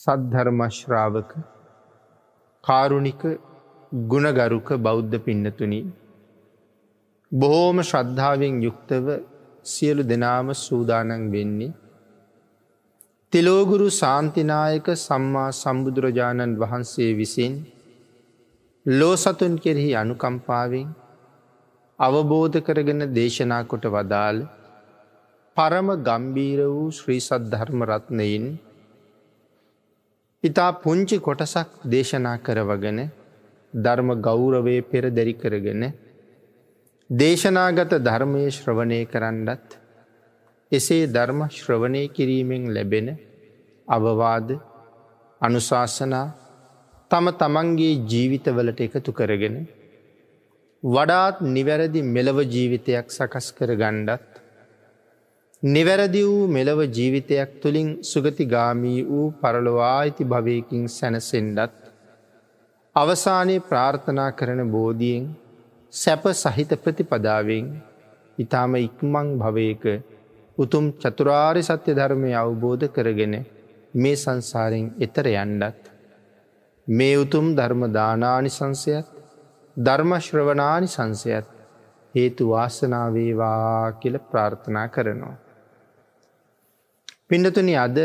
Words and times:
සද්ධර්මශ්‍රාවක 0.00 1.32
කාරුණික 2.64 3.22
ගුණගරුක 3.92 4.68
බෞද්ධ 4.78 5.16
පින්නතුනි 5.18 5.80
බොහෝම 7.32 7.82
ශ්‍රද්ධාවෙන් 7.82 8.54
යුක්තව 8.62 9.10
සියලු 9.64 10.02
දෙනාම 10.02 10.48
සූදානන් 10.56 11.26
වෙන්නේ. 11.32 11.74
තිලෝගුරු 13.32 13.88
සාන්තිනායක 13.92 14.88
සම්මා 14.98 15.50
සම්බුදුරජාණන් 15.52 16.56
වහන්සේ 16.56 17.10
විසින් 17.12 17.60
ලෝ 18.86 19.12
සතුන් 19.16 19.54
කෙරෙහි 19.58 19.92
අනුකම්පාවෙන් 19.96 20.88
අවබෝධ 21.98 22.58
කරගෙන 22.60 23.02
දේශනා 23.12 23.62
කොට 23.64 23.84
වදාළ 23.88 24.40
පරම 25.56 25.88
ගම්බීර 26.00 26.60
වූ 26.68 26.88
ශ්‍රී 26.92 27.20
සද්ධර්ම 27.20 27.80
රත්නයෙන් 27.82 28.46
ඉතා 30.44 30.70
පුංචි 30.74 31.16
කොටසක් 31.18 31.72
දේශනා 31.86 32.38
කරවගෙන 32.38 33.00
ධර්ම 33.74 34.10
ගෞරවය 34.18 34.76
පෙර 34.82 35.04
දැරි 35.10 35.34
කරගෙන 35.34 35.82
දේශනාගත 37.10 37.92
ධර්මය 38.00 38.44
ශ්‍රවණය 38.50 39.00
කරන්නත් 39.06 39.76
එසේ 40.72 41.02
ධර්ම 41.08 41.40
ශ්‍රවණය 41.50 42.02
කිරීමෙන් 42.08 42.64
ලැබෙන 42.68 43.08
අවවාද 43.88 44.48
අනුශාසනා 45.40 46.26
තම 47.10 47.26
තමන්ගේ 47.36 48.00
ජීවිතවලට 48.06 48.80
එකතු 48.80 49.12
කරගෙන 49.12 49.56
වඩාත් 50.82 51.36
නිවැරදි 51.48 52.00
මෙලව 52.08 52.38
ජීවිතයක් 52.46 53.06
සකස් 53.10 53.46
කර 53.52 53.70
ගණ්ඩත් 53.74 54.29
නිවැරදි 55.62 56.22
වූ 56.22 56.46
මෙලව 56.48 56.78
ජීවිතයක් 56.88 57.50
තුළින් 57.60 57.88
සුගතිගාමී 58.02 59.00
වූ 59.04 59.26
පරලොවා 59.32 59.98
අයිති 59.98 60.24
භවයකින් 60.24 60.84
සැනසෙන්ඩත් 60.88 61.74
අවසානයේ 62.96 63.60
ප්‍රාර්ථනා 63.60 64.30
කරන 64.32 64.62
බෝධියෙන් 64.70 65.26
සැප 65.92 66.24
සහිත 66.34 66.70
ප්‍රතිපදාවෙන් 66.82 67.66
ඉතාම 68.38 68.72
ඉක්මං 68.78 69.28
භවයක 69.36 69.84
උතුම් 70.58 70.86
චතුරාරි 70.94 71.62
සත්‍ය 71.62 71.90
ධර්මය 71.92 72.32
අවබෝධ 72.34 72.86
කරගෙන 72.88 73.34
මේ 73.94 74.16
සංසාරෙන් 74.16 74.86
එතර 74.98 75.26
යන්ඩත්. 75.34 75.82
මේ 76.86 77.14
උතුම් 77.16 77.46
ධර්ම 77.54 77.82
දානානි 77.90 78.50
සංසයත් 78.50 79.06
ධර්මශ්‍රවනානි 79.76 80.88
සංසයත් 80.88 81.46
හේතු 82.14 82.42
වාසනාවේවා 82.48 83.92
කියල 84.00 84.16
ප්‍රාර්ථනා 84.30 84.88
කරනවා. 84.88 85.49
පිඩතුනි 87.30 87.74
අද 87.76 87.98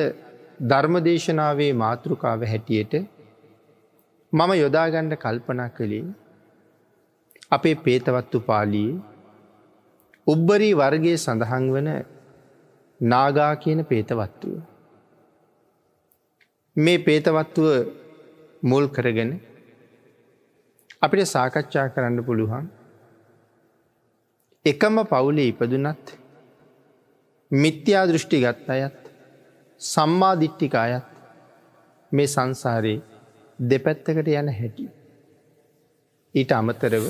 ධර්මදේශනාවේ 0.63 1.71
මාතෘකාව 1.75 2.41
හැටියට 2.43 2.93
මම 4.33 4.51
යොදාගණ්ඩ 4.55 5.13
කල්පනා 5.17 5.69
කළේ 5.69 6.05
අපේ 7.51 7.75
පේතවත්තු 7.77 8.39
පාලියේ 8.41 9.01
උබ්බරී 10.27 10.73
වර්ගයේ 10.73 11.17
සඳහන් 11.17 11.65
වන 11.69 11.89
නාගා 13.01 13.53
කියන 13.55 13.81
පේතවත්තුව. 13.83 14.55
මේ 16.75 16.99
පේතවත්තුව 16.99 17.69
මුල් 18.63 18.85
කරගෙන 18.89 19.31
අපිට 21.01 21.25
සාකච්ඡා 21.27 21.87
කරන්න 21.89 22.25
පුළුවන් 22.25 22.69
එකම 24.65 25.01
පවුලේ 25.05 25.47
ඉපදුනත් 25.47 26.05
මිත්‍යා 27.51 28.05
දෘෂ්ටි 28.05 28.41
ගත් 28.41 28.69
අයත් 28.71 29.04
සම්මාධිට්ටික 29.85 30.75
අයත් 30.75 31.05
මේ 32.11 32.27
සංසාරයේ 32.27 33.03
දෙපැත්තකට 33.59 34.27
යන 34.33 34.49
හැටි. 34.51 34.85
ඊට 36.35 36.51
අමතරව 36.51 37.05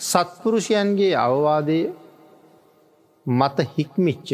සත්පුරුෂයන්ගේ 0.00 1.14
අවවාදය 1.16 1.80
මත 3.26 3.56
හික්මිච්ච 3.72 4.28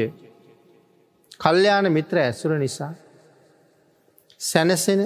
කල්්‍යයාන 1.41 1.87
මිත්‍ර 1.93 2.17
ඇසුර 2.19 2.53
නිසා 2.59 2.93
සැනසෙන 4.41 5.03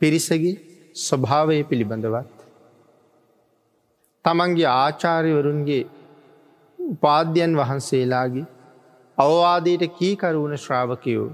පිරිසගේ 0.00 0.56
ස්වභාවය 0.96 1.58
පිළිබඳවත් 1.64 2.36
තමන්ගේ 4.24 4.70
ආචාර්යවරුන්ගේ 4.74 5.84
උපාධ්‍යයන් 6.78 7.52
වහන්සේලාගේ 7.56 8.46
අවවාදයට 9.18 9.84
කීකරුවන 9.94 10.54
ශ්‍රාවකයෝ 10.56 11.28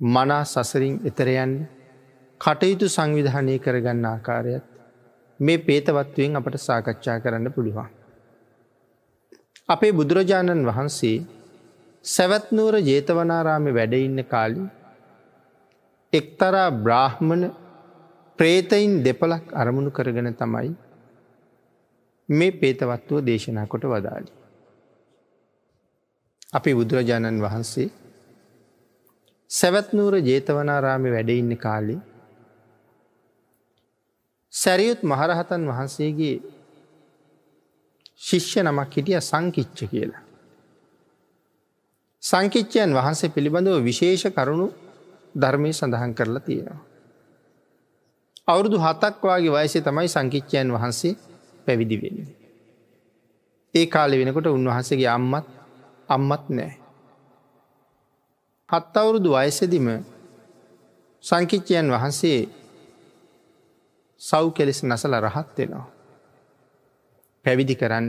මනා 0.00 0.44
සසරින් 0.44 0.96
එතරයන් 1.04 1.52
කටයුතු 2.40 2.86
සංවිධානය 2.88 3.54
කරගන්න 3.58 4.06
ආකාරයත් 4.06 4.64
මේ 5.40 5.58
පේතවත්වයෙන් 5.60 6.36
අපට 6.36 6.58
සාකච්ඡා 6.58 7.16
කරන්න 7.20 7.52
පුළුවන්. 7.52 7.88
අපේ 9.68 9.92
බුදුරජාණන් 9.92 10.68
වහන්සේ 10.68 11.16
සැවත්නුවර 12.04 12.76
ජේතවනාරාමි 12.82 13.74
වැඩඉන්න 13.74 14.24
කාලි 14.26 14.66
එක්තරා 16.12 16.68
බ්‍රාහ්මණ 16.80 17.48
ප්‍රේතයින් 18.38 19.00
දෙපලක් 19.04 19.56
අරමුණු 19.56 19.90
කරගෙන 19.90 20.30
තමයි 20.34 20.70
මේ 22.28 22.52
පේතවත්වුව 22.54 23.26
දේශනා 23.26 23.66
කොට 23.66 23.84
වදාලි. 23.86 24.41
අපි 26.52 26.70
බුදුරජාණන් 26.74 27.40
වහන්සේ 27.40 27.88
සැවත්නූර 29.50 30.14
ජේතවනාරාමි 30.20 31.10
වැඩඉන්න 31.10 31.52
කාලි 31.56 31.96
සැරියුත් 34.52 35.00
මහරහතන් 35.02 35.62
වහන්සේගේ 35.66 36.36
ශිෂ්‍ය 38.20 38.60
නමක් 38.62 38.92
හිටිය 38.92 39.20
සංකිච්ච 39.20 39.78
කියලා. 39.86 40.22
සංකිච්චයන් 42.22 42.90
වහන්සේ 42.92 43.28
පිළිබඳව 43.28 43.78
විශේෂ 43.82 44.24
කරුණු 44.30 44.66
ධර්මය 45.34 45.72
සඳහන් 45.72 46.12
කරලා 46.14 46.42
තියෙනවා. 46.42 46.80
අවුරුදු 48.48 48.78
හතක් 48.78 49.22
වගේ 49.24 49.52
වයසේ 49.52 49.82
තමයි 49.82 50.08
සංකිච්චයන් 50.08 50.68
වහන්සේ 50.70 51.14
පැවිදි 51.66 51.96
වෙන්නේ. 51.96 52.30
ඒ 53.74 53.86
කාලෙ 53.86 54.14
වෙනකොට 54.18 54.46
උන්වහන්සේගේ 54.48 55.10
අම්මත් 55.10 55.61
අම්මත් 56.08 56.44
නෑ. 56.50 56.72
හත් 58.68 58.96
අවුරුදු 58.96 59.30
වයසදිම 59.32 59.88
සංකිච්චයන් 61.24 61.86
වහන්සේ 61.88 62.40
සව් 64.20 64.44
කෙලෙස් 64.52 64.80
නසල 64.82 65.14
රහත් 65.18 65.48
වෙනවා. 65.58 65.86
පැවිදි 67.44 67.74
කරන්න 67.74 68.06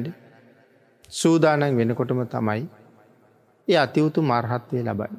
සූදානන් 1.12 1.78
වෙනකොටම 1.78 2.22
තමයි 2.26 2.64
ඒ 3.68 3.78
අතිවුතු 3.78 4.22
මර්හත්වය 4.22 4.80
ලබයි. 4.81 5.14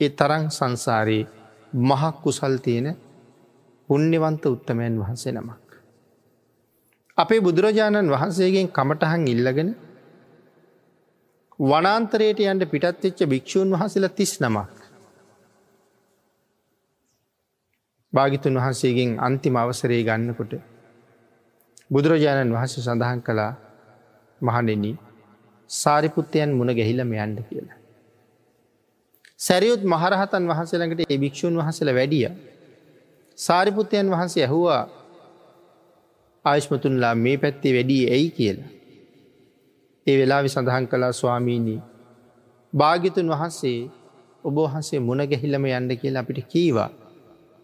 ඒ 0.00 0.10
තරං 0.10 0.44
සංසාරයේ 0.50 1.28
මහක් 1.72 2.14
කුසල් 2.22 2.56
තියෙන 2.56 2.88
පුුණ්‍යවන්ත 3.88 4.44
උත්තමයන් 4.46 4.94
වහන්සේ 4.98 5.32
නමක්. 5.32 5.68
අපේ 7.18 7.40
බුදුරජාණන් 7.40 8.08
වහන්සේගෙන් 8.08 8.68
කමටහන් 8.68 9.24
ඉල්ලගෙන 9.26 9.70
වනාන්තරයට 11.58 12.38
යන්ට 12.40 12.64
පිටත් 12.66 13.04
එච්ච 13.04 13.20
භික්‍ෂූන් 13.26 13.72
වහසල 13.72 14.06
තිස් 14.10 14.40
නමක්. 14.40 14.68
භාගිතුන් 18.12 18.56
වහන්සේගෙන් 18.56 19.18
අන්තිම 19.20 19.56
අවසරේ 19.56 20.02
ගන්නකොට 20.02 20.52
බුදුරජාණන් 21.90 22.52
වහන්සේ 22.52 22.82
සඳහන් 22.82 23.20
කළා 23.20 23.52
මහනෙන 24.40 24.98
සාරිපුත්තයන් 25.70 26.50
මුණ 26.52 26.70
ගැහිලම 26.70 27.12
යන්ඩ 27.14 27.38
කියලා. 27.42 27.78
සැරියුත් 29.40 29.82
මහරහතන් 29.84 30.44
වහන්සේළඟට 30.46 31.00
ඒ 31.04 31.18
භික්‍ෂූන් 31.18 31.56
වහසල 31.56 31.88
වැඩිය. 31.90 32.28
සාරිපුත්තයන් 33.38 34.10
වහන්සේ 34.10 34.44
ඇහුවා 34.44 34.82
ආයශ්මතුන්ලා 36.44 37.14
මේ 37.16 37.36
පැත්තේ 37.36 37.72
වැඩී 37.74 38.04
ඇයි 38.08 38.30
කියලා. 38.30 38.70
ඒ 40.06 40.16
වෙලාවි 40.18 40.48
සඳහන් 40.48 40.86
කලා 40.86 41.12
ස්වාමීණී 41.12 41.80
භාගිතුන් 42.72 43.28
වහන්සේ 43.28 43.78
ඔබ 44.44 44.56
වහන්සේ 44.58 45.00
මුණ 45.00 45.22
ගැහිල්ලම 45.24 45.64
යන්න 45.68 45.96
කියලා 45.96 46.22
අපිට 46.24 46.40
කීවා 46.48 46.90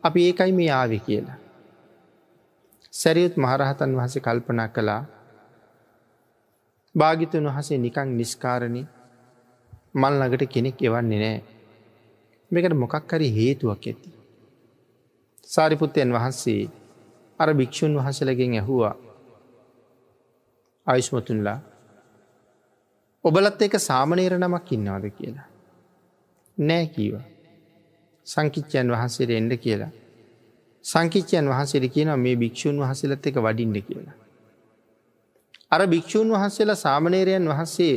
අපි 0.05 0.26
ඒකයි 0.26 0.52
මේ 0.52 0.70
ආව 0.70 0.93
කියලා. 1.06 1.38
සැරියුත් 2.93 3.35
මහරහතන් 3.37 3.96
වහසේ 3.96 4.23
කල්පනා 4.23 4.69
කළා 4.69 5.02
භාගිතුන් 6.94 7.49
වහසේ 7.49 7.79
නිකං 7.79 8.14
නිස්කාරණි 8.17 8.82
මල් 9.94 10.14
ළඟට 10.14 10.52
කෙනෙක් 10.52 10.82
එවන්නේ 10.82 11.20
නෑ. 11.20 11.40
මේකට 12.50 12.75
මොකක් 12.75 13.12
හරි 13.12 13.29
හේතුවක් 13.31 13.82
ඇති. 13.85 14.11
සාරිපුත්තයන් 15.49 16.12
වහන්සේ 16.12 16.62
අර 17.40 17.50
භික්‍ෂූන් 17.55 17.99
වහසලගෙන් 17.99 18.55
ඇහුවා 18.55 18.94
ආයුෂ්මතුන්ලා 20.87 21.58
ඔබලත් 23.25 23.62
එක 23.62 23.75
සාමනීර 23.81 24.35
නමක් 24.35 24.73
ඉන්නවාද 24.73 25.05
කියලා. 25.11 25.49
නෑ 26.59 26.87
කීවා. 26.88 27.25
සංකිච්චයන් 28.26 28.93
වහන්සේට 28.93 29.31
එන්ඩ 29.31 29.53
කියලා. 29.56 29.91
සංකිච්චයන් 30.85 31.47
වහන්සේට 31.49 31.87
කියන 31.88 32.11
මේ 32.17 32.37
භික්‍ෂූන් 32.37 32.79
වහසලත් 32.79 33.26
එක 33.26 33.37
වඩින්ඩ 33.38 33.79
කියලා. 33.82 34.17
අර 35.73 35.87
භික්‍ෂූන් 35.87 36.31
වහන්සේලා 36.31 36.76
සාමනේරයන් 36.76 37.49
වහන්සේ 37.49 37.94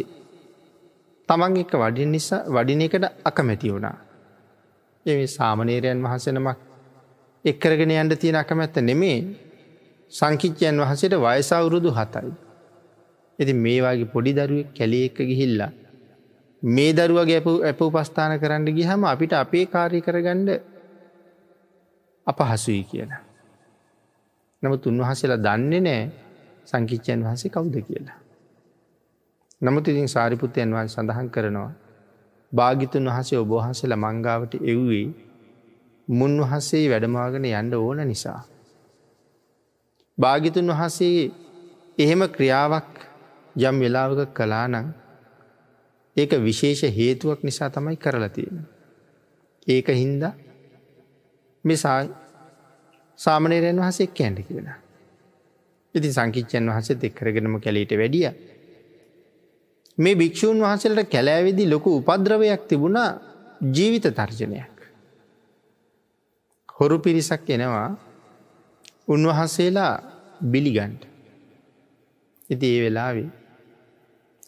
තමන් 1.30 1.58
එක 1.58 1.74
වඩින් 1.76 2.12
නිසා 2.12 2.42
වඩින 2.48 2.82
එකට 2.82 3.06
අකමැති 3.24 3.74
වුණා. 3.74 3.98
එ 5.06 5.28
සාමනේරයන් 5.30 6.04
වහසනමක් 6.04 6.58
එක්කරගෙන 7.46 7.92
යන්ට 7.94 8.20
තියෙන 8.20 8.36
අකමැත්ත 8.36 8.76
නෙමේ 8.82 9.18
සංකිච්චයන් 10.12 10.78
වහසට 10.80 11.14
වයසවුරුදු 11.20 11.92
හතයි. 11.92 12.32
ඇති 13.42 13.54
මේවාගේ 13.56 14.06
පොඩි 14.06 14.34
දරුවෙක් 14.34 14.70
කැලේ 14.78 15.06
එක 15.06 15.18
ගිහිල්ලා. 15.22 15.72
මේ 16.64 16.94
දරුවගේ 16.94 17.38
ඇප 17.38 17.48
ඇප 17.64 17.82
උපස්ථාන 17.82 18.40
කරන්න 18.40 18.66
ගිහම 18.70 19.04
අපිට 19.06 19.34
අපේ 19.34 19.66
කාරය 19.66 20.02
කරගණ්ඩ 20.02 20.50
අපහසුයි 22.28 22.84
කියලා. 22.84 23.22
නමුත් 24.64 24.86
උන්වහසලා 24.86 25.38
දන්නේ 25.38 25.82
නෑ 25.82 26.02
සංකිච්චයන් 26.66 27.24
වහසේ 27.24 27.50
කවුද 27.50 27.76
කියලා. 27.82 28.18
නමුත් 29.62 29.88
ඉතින් 29.88 30.08
සාරිපුත්තයන් 30.08 30.74
වහන් 30.74 30.90
සඳහන් 30.90 31.30
කරනවා. 31.30 31.72
භාගිතුන් 32.54 33.06
වහසේ 33.08 33.40
ඔබහන්සල 33.40 33.94
මංගාවට 33.96 34.54
එව්වේ 34.64 35.08
මුන්වහසේ 36.08 36.86
වැඩමාගෙන 36.90 37.46
යන්න 37.52 37.74
ඕන 37.76 38.02
නිසා. 38.08 38.42
භාගිතුන් 40.18 40.70
වහසේ 40.72 41.32
එහෙම 41.98 42.22
ක්‍රියාවක් 42.28 42.92
යම් 43.56 43.80
වෙලාවක 43.80 44.34
කලානං 44.34 44.94
ඒක 46.18 46.32
විශේෂ 46.40 46.84
හේතුවක් 46.92 47.44
නිසා 47.44 47.70
තමයි 47.70 47.98
කරලා 47.98 48.30
තියෙන. 48.30 48.68
ඒක 49.68 49.88
හින්ද 49.90 50.24
මේ 51.66 51.78
සාමනයරයන් 53.20 53.80
වහසේ 53.80 54.08
කෑන්ඩ 54.10 54.40
කියලා. 54.42 54.78
ඉති 55.96 56.14
සංකිච්චයන් 56.14 56.70
වහසේ 56.70 56.98
එක්කරගෙනම 57.04 57.60
කැලීට 57.60 57.94
වැඩිය. 57.94 58.32
මේ 59.98 60.16
භික්‍ෂූන් 60.16 60.62
වහසලට 60.62 61.10
කැලෑවෙදි 61.10 61.70
ලොකු 61.70 61.96
උපද්‍රවයක් 61.98 62.64
තිබුණා 62.68 63.10
ජීවිත 63.74 64.08
තර්ජනයක්. 64.12 64.78
හොරු 66.80 67.00
පිරිසක් 67.00 67.50
එනවා 67.50 67.90
උන්වහන්සේලා 69.08 69.94
බිලිගන්ට. 70.44 71.02
ඉති 72.50 72.66
ඒ 72.68 72.82
වෙලාවේ 72.84 73.41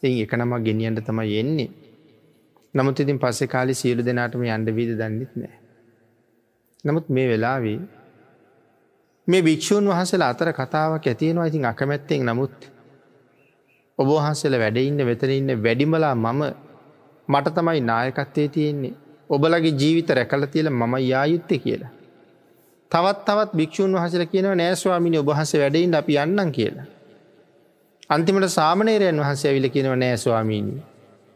එ 0.04 0.10
එක 0.22 0.32
නමක් 0.32 0.62
ගෙනියන්ට 0.62 1.00
තමයි 1.00 1.38
එන්නේ. 1.38 1.70
නමුත් 2.74 3.00
ඉතින් 3.00 3.18
පස්සෙ 3.18 3.46
කාලි 3.46 3.74
සියලු 3.74 4.02
දෙනාටම 4.02 4.42
අන්ඩ 4.48 4.68
වීද 4.70 4.92
දන්නෙත් 4.98 5.32
නෑ. 5.36 5.54
නමුත් 6.84 7.06
මේ 7.08 7.28
වෙලාවේ 7.28 7.78
මේ 9.28 9.42
භික්‍ෂූන් 9.42 9.88
වහසල 9.88 10.22
අතර 10.22 10.52
කතාවක් 10.52 11.06
ඇතියෙනවා 11.06 11.46
ඉතින් 11.46 11.64
අකමැත්තෙක් 11.64 12.22
නමුත් 12.22 12.56
ඔබහන්සල 13.98 14.54
වැඩඉන්න 14.58 15.06
වෙතනඉන්න 15.06 15.62
වැඩිමලා 15.62 16.14
මම 16.14 16.40
මට 17.28 17.54
තමයි 17.54 17.80
නායකත්වය 17.80 18.48
තියෙන්නේ 18.48 18.94
ඔබලගේ 19.30 19.72
ජීවිත 19.72 20.10
රැකල 20.10 20.46
තියල 20.46 20.70
මම 20.70 20.94
යායුත්තේ 21.02 21.58
කියලා. 21.58 21.92
තවත් 22.90 23.24
තවත් 23.24 23.50
භික්ෂූන් 23.54 23.94
වහසල 23.94 24.24
කියනව 24.24 24.54
නෑස්වාමිනි 24.54 25.18
ඔබහස 25.18 25.54
වැඩයින් 25.54 25.94
අපි 25.94 26.16
යන්නම් 26.16 26.50
කියලා. 26.52 26.86
අන්තිමට 28.10 28.48
සාමනේරයන් 28.50 29.20
වහන්සේ 29.20 29.50
ඇවිල 29.50 29.68
කියනව 29.70 29.94
නෑ 29.94 30.16
ස්වාමීණී. 30.16 30.82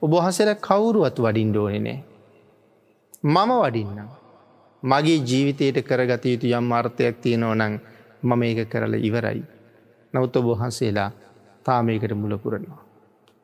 ඔබහසල 0.03 0.51
කවුරුවත් 0.61 1.19
වඩින් 1.19 1.51
ඩෝනෙ 1.51 1.79
නෑ. 1.81 1.99
මම 3.25 3.53
වඩින්නම්. 3.59 4.09
මගේ 4.83 5.19
ජීවිතයට 5.21 5.79
කරගත 5.83 6.25
යුතු 6.25 6.47
යම් 6.49 6.73
අර්ථයක් 6.73 7.17
තියෙනව 7.21 7.55
නං 7.55 7.81
මම 8.23 8.43
ඒක 8.43 8.69
කරලා 8.69 9.01
ඉවරයි. 9.01 9.43
නවත් 10.15 10.37
ඔබහන්සේලා 10.37 11.11
තාමයකට 11.67 12.13
මුලපුරනවා. 12.15 12.83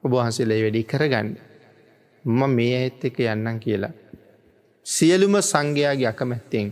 ඔබහන්සේලා 0.03 0.59
වැඩි 0.59 0.85
කරගන්න. 0.85 1.29
මම 2.25 2.43
මේ 2.50 2.75
ඇත් 2.79 3.05
එක 3.05 3.19
යන්නම් 3.21 3.59
කියලා. 3.59 3.93
සියලුම 4.87 5.41
සංඝයාගේ 5.43 6.09
අකමැත්තෙන් 6.09 6.69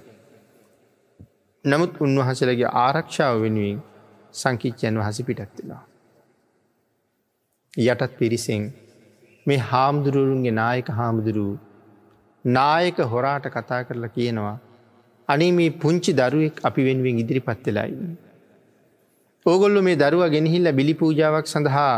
නමුත් 1.64 1.96
උන්වහසලගේ 2.00 2.75
ආරක්ෂාව 2.76 3.40
වෙනුවෙන් 3.40 3.81
සංකිච්චයන් 4.34 4.99
වහස 4.99 5.22
පිටත්වෙනවා. 5.22 5.91
යටත් 7.76 8.16
පිරිසෙන් 8.19 8.64
මේ 9.46 9.56
හාමුදුරුවරුන්ගේ 9.66 10.52
නායක 10.52 10.88
හාමුදුරුව 10.90 11.52
නායක 12.44 12.98
හොරාට 13.06 13.46
කතා 13.48 13.82
කරලා 13.82 14.08
කියනවා 14.08 14.56
අනේ 15.28 15.52
මේ 15.52 15.70
පුංචි 15.74 16.12
දරුවෙක් 16.12 16.60
අපි 16.64 16.82
වෙනුවෙන් 16.84 17.19
ඉදිරි 17.19 17.40
පත්වෙලායි. 17.40 18.16
ඕගොල්ලු 19.46 19.80
මේ 19.82 19.96
දරුව 19.96 20.24
ගෙනහිල්ල 20.30 20.69
බිලි 20.72 20.94
පූජාවක් 20.94 21.46
සඳහා 21.46 21.94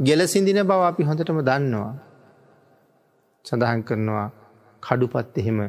ගෙලසිඳින 0.00 0.60
බව 0.62 0.80
අපි 0.82 1.02
හොඳටම 1.02 1.38
දන්නවා. 1.40 1.94
සඳහන් 3.44 3.80
කරනවා 3.82 4.26
කඩුපත් 4.82 5.38
එහෙම 5.38 5.60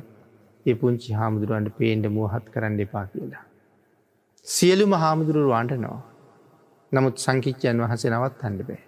ඒ 0.65 0.75
පුංචි 0.75 1.13
හාමුදුරුවන්ට 1.13 1.77
පේන්ඩ 1.77 2.05
මුවහත් 2.09 2.45
කරන්න 2.53 2.75
එපා 2.79 3.05
කියලා. 3.05 3.45
සියලුම 4.45 4.97
හාමුදුරුව 5.03 5.53
අන්ටනවා. 5.53 6.01
නමුත් 6.91 7.15
සංකිච්චයන් 7.17 7.81
වහසේ 7.83 8.11
නවත් 8.11 8.43
හන්ඩ 8.43 8.67
බෑ. 8.69 8.84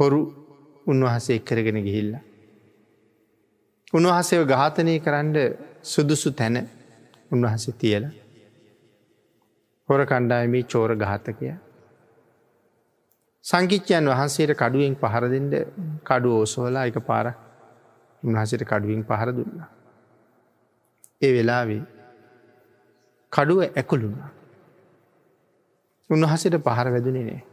හොරු 0.00 0.20
උන්වහසේ 0.86 1.36
එක්කරගෙන 1.36 1.78
ගිහිල්ල. 1.78 2.12
උන්වහසේව 3.92 4.42
ඝාතනය 4.46 4.94
කරන්න 4.98 5.36
සුදුසු 5.84 6.30
තැන 6.32 6.56
උන්වහසේ 7.30 7.74
තියල. 7.74 8.04
හොර 9.88 10.00
කණ්ඩායමී 10.04 10.64
චෝර 10.64 10.90
ඝාතකය. 10.96 11.52
සංකිච්චයන් 13.44 14.06
වහන්සේට 14.06 14.52
කඩුවෙන් 14.54 14.94
පහර 14.96 15.24
දෙෙන්ට 15.26 15.54
කඩු 16.04 16.30
ඕසෝලා 16.32 16.86
එක 16.86 16.98
පාර 17.02 17.26
උන්හසට 18.22 18.64
කඩුවෙන් 18.64 19.04
පහර 19.04 19.28
දුන්න. 19.32 19.60
ඒ 21.22 21.32
වෙලාවේ 21.32 21.82
කඩුව 23.32 23.60
ඇකුළුණ. 23.66 24.18
උන්වහසට 26.10 26.60
පහර 26.60 26.88
වැදුනේ 26.90 27.24
නෑ. 27.24 27.49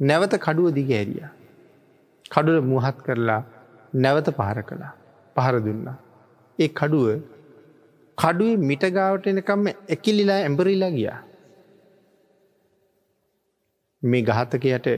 නැවත 0.00 0.34
කඩුව 0.38 0.68
දිග 0.72 0.90
ඇරිය. 0.90 1.24
කඩුව 2.30 2.64
මුහත් 2.64 2.98
කරලා 3.02 3.42
නැවත 3.94 4.28
පහර 4.30 4.60
කළා 4.62 4.92
පහර 5.36 5.56
දුන්නා. 5.60 5.96
ඒ 6.58 6.68
කඩුව 6.70 7.06
කඩුවේ 8.18 8.56
මිටගාවට 8.62 9.26
එනකම්ම 9.26 9.66
ඇකිලිලා 9.66 10.40
ඇඹරිලා 10.40 10.90
ගිය. 10.90 11.08
මේ 14.02 14.22
ගහතකයට 14.22 14.88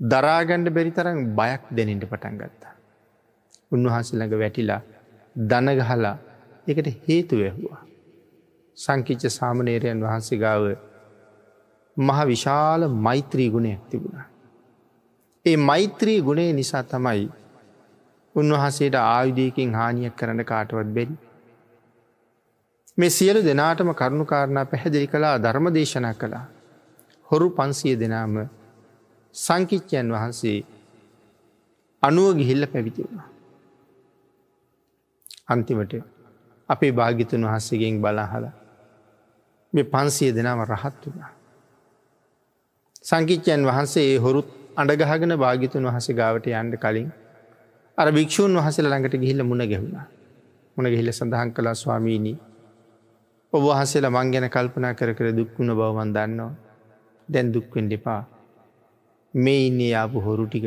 දරාගණ්ඩ 0.00 0.68
බැරි 0.70 0.90
තරම් 0.90 1.18
බයක් 1.34 1.62
දෙනින්ට 1.70 2.04
පටන් 2.04 2.38
ගත්තා. 2.38 2.74
උන්වහන්සළඟ 3.72 4.34
වැටිලා 4.38 4.80
දනගහලා 5.36 6.16
එකට 6.66 6.88
හේතු 7.06 7.34
වැැහවා. 7.36 7.80
සංකිච්ච 8.76 9.24
සාමනේරයන් 9.30 10.00
වහන්සේ 10.00 10.38
ගාව 10.38 10.62
මහ 11.96 12.24
විශාල 12.26 12.88
මෛත්‍රී 12.88 13.50
ගුණයක් 13.50 13.82
තිබුණ. 13.90 14.24
ඒ 15.44 15.56
මෛත්‍රී 15.58 16.20
ගුණේ 16.20 16.52
නිසා 16.52 16.82
තමයි 16.84 17.28
උන්වහසේට 18.34 18.96
ආයුධයකින් 18.96 19.74
හානියක් 19.74 20.16
කරන්න 20.16 20.44
කාටවත් 20.44 20.90
බෙරි. 20.90 21.14
මේ 22.98 23.10
සියලු 23.10 23.40
දෙනාටම 23.44 23.90
කරුණුකාරණා 23.92 24.64
පැහැදිලි 24.64 25.06
කලා 25.06 25.36
ධර්ම 25.38 25.66
දේශනා 25.74 26.14
කළා. 26.14 26.44
හොරු 27.28 27.48
පන්සිය 27.50 27.94
දෙනාම 27.96 28.34
සංකිච්චයන් 29.34 30.12
වහන්සේ 30.12 30.58
අනුව 32.02 32.28
ගිහිල්ල 32.36 32.66
පැවිතිවුණ. 32.66 33.24
අන්තිමට 35.48 35.92
අපේ 36.68 36.92
භාගිතුන් 36.92 37.44
වහන්සේගෙන් 37.44 38.00
බලාහල 38.00 38.46
මේ 39.72 39.86
පන්සිය 39.86 40.30
දෙනාව 40.32 40.60
රහත් 40.66 41.02
වුණා. 41.04 41.35
සංකිච්චයන් 43.06 43.62
වහන්සේ 43.64 44.18
හොරුත් 44.18 44.48
අඩගහගෙන 44.76 45.32
භාගිතුන් 45.36 45.84
වහස 45.88 46.08
ගාවට 46.12 46.46
යන්ඩ 46.52 46.74
කලින් 46.76 47.08
අර 47.98 48.08
භික්‍ෂූන් 48.10 48.56
වහසල 48.58 48.86
ළඟට 48.86 49.14
ගිහිල්ල 49.16 49.42
මුණ 49.42 49.62
ගැහුණා. 49.64 50.06
මුණ 50.76 50.88
ගිහිල 50.92 51.10
සඳහන් 51.12 51.50
කලා 51.56 51.74
ස්වාමීණී 51.74 52.36
ඔබ 53.52 53.62
වහසල 53.62 54.06
මං 54.08 54.32
ගැන 54.32 54.46
කල්පනා 54.48 54.92
කර 54.92 55.10
කර 55.14 55.28
දුක්වුණ 55.32 55.70
බවමන් 55.72 56.10
දන්නවා. 56.16 56.50
දැන් 57.28 57.52
දුක්වෙන් 57.54 57.86
දෙපා 57.88 58.22
මේ 59.34 59.60
ඉන්නේ 59.68 59.94
ආපු 59.94 60.18
හොරු 60.20 60.46
ටික. 60.46 60.66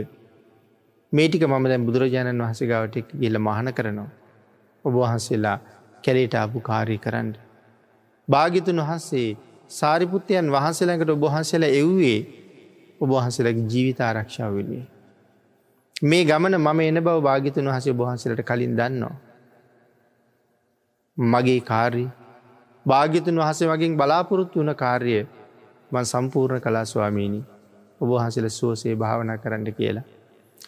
මේටික 1.13 1.43
මම 1.43 1.67
දැන් 1.71 1.85
බුදුරජාණන් 1.85 2.41
වහස 2.41 2.61
ගාවට 2.71 3.13
ගිල්ල 3.15 3.37
මහන 3.39 3.73
කරනවා. 3.73 4.09
ඔබ 4.85 4.93
වහන්සේලා 4.95 5.57
කැලේට 6.03 6.35
ආපු 6.35 6.57
කාරී 6.61 6.99
කරන්න. 6.99 7.29
භාගිතුන් 8.27 8.81
වහන්සේ 8.81 9.29
සාරිපුත්තයන් 9.69 10.47
වහන්සේලකට 10.49 11.09
ඔබහන්සේලා 11.11 11.73
එව්වේ 11.75 12.19
ඔබහන්සේලගේ 13.01 13.67
ජීවිත 13.67 13.99
ආරක්ෂාව 14.01 14.53
වෙන්නේ. 14.55 14.85
මේ 16.03 16.23
ගමන 16.25 16.55
මම 16.57 16.79
එන 16.81 16.99
බව 16.99 17.17
භාගිතුන් 17.21 17.67
වහසේ 17.67 17.93
බහන්සලට 17.93 18.41
කලින් 18.43 18.73
දන්නවා. 18.75 19.15
මගේ 21.17 21.61
කාරී 21.61 22.09
භාග්‍යතුන් 22.85 23.37
වහසේ 23.37 23.67
වගේ 23.67 23.95
බලාපොරොත්තු 23.95 24.59
වන 24.59 24.75
කාර්ය 24.75 25.15
මන් 25.91 26.05
සම්පූර්ණ 26.05 26.61
කලා 26.61 26.85
ස්වාමීණී 26.85 27.43
ඔබහන්සල 28.01 28.47
සුවසේ 28.49 28.95
භාවනා 28.95 29.37
කරන්න 29.37 29.73
කියලා. 29.73 30.07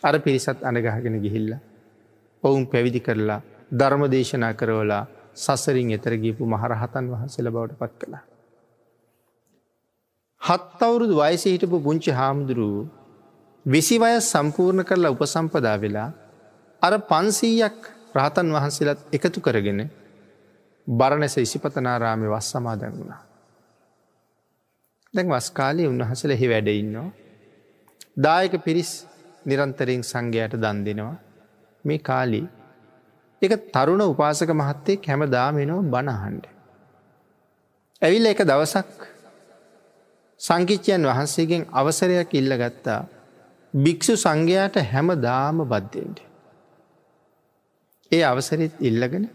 අර 0.03 0.15
පිරිසත් 0.19 0.59
අනගහගෙන 0.63 1.17
ගිහිල්ල. 1.19 1.53
ඔවුන් 2.43 2.67
පැවිදි 2.67 2.99
කරලා 2.99 3.41
ධර්ම 3.73 4.03
දේශනා 4.07 4.53
කරවලා 4.53 5.05
සසරින් 5.35 5.91
එතර 5.91 6.13
ගීපු 6.17 6.43
මහරහතන් 6.45 7.05
වහන්සල 7.07 7.47
බවට 7.49 7.79
පත් 7.79 7.93
කළා. 7.99 8.23
හත් 10.41 10.81
අවුරුදු 10.81 11.15
වයස 11.15 11.43
හිටපු 11.45 11.77
පුංචි 11.79 12.11
හාමුදුරුව 12.11 12.75
විසිවය 13.65 14.13
සම්පූර්ණ 14.23 14.83
කරලා 14.83 15.13
උපසම්පදා 15.15 15.77
වෙලා 15.77 16.09
අර 16.81 16.93
පන්සීයක් 17.09 17.77
රහතන් 18.15 18.47
වහන්සේලත් 18.49 19.01
එකතු 19.11 19.39
කරගෙන 19.39 19.81
බරණැස 20.87 21.35
ඉසිපතනාරාමය 21.37 22.27
වස් 22.27 22.47
සමාදන් 22.51 22.93
වුණා. 22.93 23.21
දැන් 25.13 25.27
වස්කාලය 25.29 25.83
උන්වහසලෙහි 25.85 26.47
වැඩඉන්නවා. 26.49 27.09
දායක 28.17 28.53
පිරිස් 28.65 28.91
නිරන්තරයෙන් 29.45 30.03
සංඝයට 30.03 30.53
දන් 30.55 30.79
දෙනවා 30.85 31.15
මේ 31.85 31.99
කාලී 32.01 32.47
එක 33.41 33.53
තරුණ 33.69 34.03
උපාසක 34.03 34.49
මහත්තේ 34.53 34.97
කැම 34.97 35.21
දාමෙනව 35.27 35.77
බණහන්ඩ. 35.85 36.45
ඇවිල්ල 38.01 38.25
එක 38.25 38.41
දවසක් 38.43 39.10
සංකිච්චයන් 40.41 41.03
වහන්සේගෙන් 41.03 41.63
අවසරයක් 41.71 42.31
ඉල්ල 42.33 42.53
ගත්තා 42.57 43.01
භික්‍ෂු 43.73 44.13
සංඝයාට 44.15 44.77
හැම 44.85 45.09
දාම 45.19 45.57
බද්ධෙන්ට. 45.65 46.19
ඒ 48.11 48.23
අවසරත් 48.23 48.73
ඉල්ලගෙන 48.81 49.25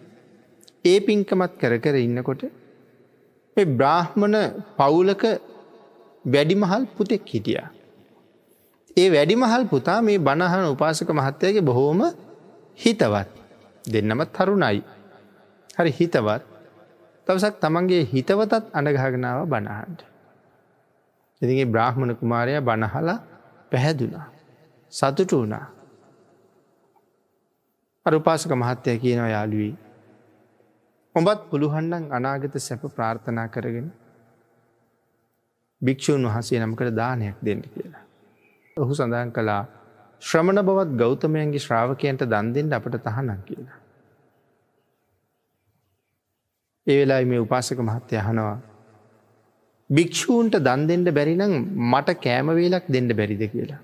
ඒ 0.85 0.99
පින්කමත් 1.01 1.53
කර 1.59 1.75
කර 1.79 1.97
ඉන්නකොට 1.99 2.43
බ්‍රාහ්මණ 3.75 4.37
පවුලක 4.77 5.23
වැඩිමහල් 6.25 6.83
පුතෙක් 6.97 7.25
හිටිය. 7.27 7.63
ඒ 8.97 9.09
වැඩිමහල් 9.11 9.65
පුතා 9.67 9.99
මේ 10.03 10.19
බණහන 10.21 10.67
උපාසක 10.67 11.11
මහත්තයගේ 11.13 11.63
බොහෝම 11.63 12.03
හිතවත් 12.79 13.31
දෙන්නමත් 13.85 14.31
තරුණයි. 14.33 14.83
හරි 15.71 15.93
හිතවත් 15.93 16.43
තවසක් 17.27 17.55
තමන්ගේ 17.61 18.03
හිතවතත් 18.07 18.63
අඩගහගෙනාව 18.73 19.41
බණහන්ට. 19.47 20.16
ඉතිගේ 21.43 21.67
බ්‍රාහ්මණ 21.67 22.17
කුමාරය 22.17 22.61
බණහලා 22.61 23.19
පැහැදුනා. 23.73 24.27
සතුටු 24.93 25.41
වුණා. 25.41 25.67
අරුපාසක 28.07 28.53
මහත්තය 28.53 28.99
කියනවා 28.99 29.29
යාළුවී. 29.29 29.75
ඔබත් 31.15 31.41
පුළුහන්ඩන් 31.51 32.05
අනාගත 32.13 32.55
සැප 32.59 32.83
ප්‍රාර්ථනා 32.97 33.49
කරගෙන 33.49 33.89
භික්‍ෂූන් 35.83 36.27
වහසේ 36.27 36.61
නමකට 36.61 36.93
දානයක් 36.97 37.37
දෙන්න 37.45 37.63
කියලා. 37.65 38.05
ඔහු 38.77 38.95
සඳහන් 38.95 39.33
කළා 39.33 39.63
ශ්‍රමණ 40.23 40.63
බවත් 40.63 40.97
ගෞතමයන්ගේ 40.97 41.59
ශ්‍රාවකයන්ට 41.59 42.23
දන්දෙන්ට 42.25 42.73
අපට 42.73 42.97
තහනම් 43.05 43.41
කියලා. 43.45 43.79
ඒ 46.87 46.97
වෙලා 47.01 47.21
මේ 47.25 47.39
උපාසක 47.39 47.79
මහත්තය 47.81 48.17
හනවා. 48.19 48.57
භික්‍ෂූන්ට 49.91 50.55
දන් 50.59 50.87
දෙෙන්ට 50.89 51.11
බැරිනම් 51.11 51.53
මට 51.93 52.15
කෑමවේලක් 52.21 52.87
දෙන්න 52.89 53.09
බැරිද 53.17 53.43
කියලා. 53.51 53.81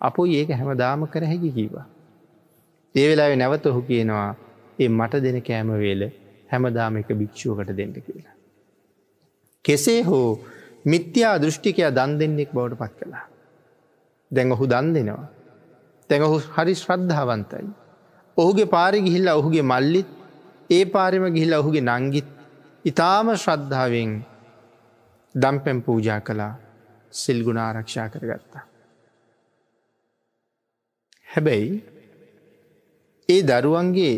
අපෝ 0.00 0.26
ඒක 0.26 0.50
හැම 0.50 0.70
දාම 0.76 1.06
කර 1.06 1.24
හැකි 1.24 1.50
කීවා. 1.52 1.86
ඒ 2.94 3.06
වෙලාවෙ 3.10 3.36
නැවත 3.36 3.66
ඔහු 3.66 3.82
කියනවා 3.82 4.28
ඒ 4.78 4.88
මට 4.88 5.22
දෙන 5.22 5.42
කෑමවේල 5.42 6.02
හැමදාම 6.50 6.96
එක 6.96 7.10
භික්‍ෂුවකට 7.14 7.76
දෙන්න 7.76 7.92
කියලා. 7.92 8.34
කෙසේ 9.64 10.00
හෝ 10.02 10.40
මිත්‍යා 10.84 11.34
දෘෂ්ටිකය 11.38 11.90
දන් 11.90 12.16
දෙන්නෙක් 12.18 12.54
බවට 12.54 12.78
පත් 12.78 12.92
කළා. 12.98 13.26
දැන් 14.30 14.52
ඔහු 14.52 14.66
දන් 14.66 14.88
දෙනවා. 14.94 15.28
තැන් 16.10 16.22
ඔහු 16.22 16.40
හරි 16.56 16.74
ශ්‍රද්ධාවන්තයි. 16.74 17.68
ඔහුගේ 18.36 18.66
පාරි 18.66 19.02
ගිහිල්ල 19.02 19.28
ඔහුගේ 19.30 19.62
මල්ලිත් 19.64 20.10
ඒ 20.70 20.84
පාරිම 20.86 21.24
ගිහිල්ල 21.34 21.54
ඔහුගේ 21.54 21.86
නංගිත් 21.90 22.28
ඉතාම 22.84 23.36
ශ්‍රද්ධාවෙන් 23.36 24.12
දම්පැම් 25.34 25.82
පූජා 25.82 26.20
කළා 26.20 26.52
සිල්ගුණ 27.12 27.58
ආරක්ෂා 27.58 28.08
කරගත්තා. 28.08 28.64
හැබැයි 31.28 31.70
ඒ 33.28 33.40
දරුවන්ගේ 33.42 34.14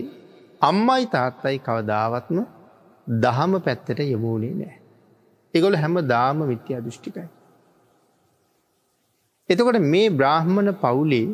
අම්මයි 0.61 1.05
තාත්තයි 1.07 1.59
කවදාවත්ම 1.59 2.39
දහම 3.07 3.53
පැත්තට 3.61 4.03
යමුණේ 4.07 4.55
නෑ. 4.55 4.75
එගොල 5.55 5.77
හැම 5.77 5.97
දාම 6.07 6.45
විත්‍යා 6.49 6.81
දෘෂ්ටිකයි. 6.81 7.29
එතකොට 9.49 9.81
මේ 9.87 10.11
බ්‍රාහ්මණ 10.11 10.75
පවුලේ 10.75 11.27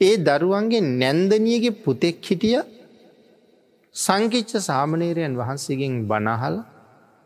ඒ 0.00 0.16
දරුවන්ගේ 0.18 0.88
නැන්දනියගේ 0.94 1.78
පුතෙක් 1.84 2.16
හිටිය 2.22 2.56
සංකිච්ච 3.94 4.50
සාමනේරයන් 4.60 5.34
වහන්සේගෙන් 5.36 5.94
බනහල 6.08 6.56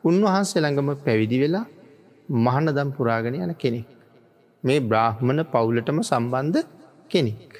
උන්වහන්සේ 0.05 0.61
ළඟම 0.61 0.91
පැවිදි 1.05 1.39
වෙලා 1.39 1.67
මහනදම් 2.39 2.91
පුරාගෙන 2.93 3.35
යන 3.37 3.55
කෙනෙක්. 3.55 3.89
මේ 4.65 4.81
බ්‍රාහ්මණ 4.83 5.41
පවුලටම 5.45 5.99
සම්බන්ධ 6.03 6.67
කෙනෙක්. 7.11 7.53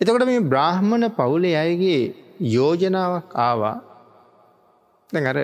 එතකොට 0.00 0.26
මේ 0.26 0.40
බ්‍රාහ්මණ 0.42 1.06
පවුලේ 1.10 1.56
අයගේ 1.56 2.00
යෝජනාවක් 2.48 3.30
ආවා 3.38 3.76
දැන් 5.10 5.26
අර 5.26 5.38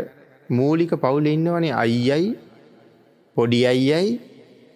මූලික 0.51 0.93
පවුල 0.97 1.27
ඉන්නවනේ 1.27 1.75
අයියයි 1.75 2.31
පොඩි 3.37 3.61
අයියයි 3.65 4.21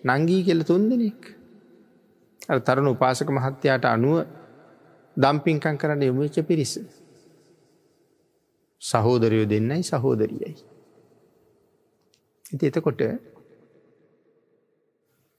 නංගී 0.05 0.43
කෙල 0.45 0.63
තුන් 0.63 0.89
දෙනෙක්. 0.89 1.21
තරුණ 2.59 2.89
උපාසක 2.89 3.29
මහත්තයාට 3.31 3.85
අනුව 3.87 4.25
දම්පින්කං 5.17 5.77
කරන්න 5.77 6.03
යොමුච්ච 6.03 6.39
පිරිස. 6.43 6.73
සහෝදරයෝ 8.83 9.47
දෙන්නයි 9.47 9.83
සහෝදරියයි. 9.83 10.53
ඉති 12.45 12.67
එතකොට 12.67 13.01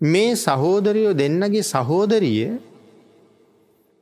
මේ 0.02 0.32
සහෝදරයෝ 0.38 1.14
දෙන්නගේ 1.14 1.64
සහෝදරිය 1.64 2.60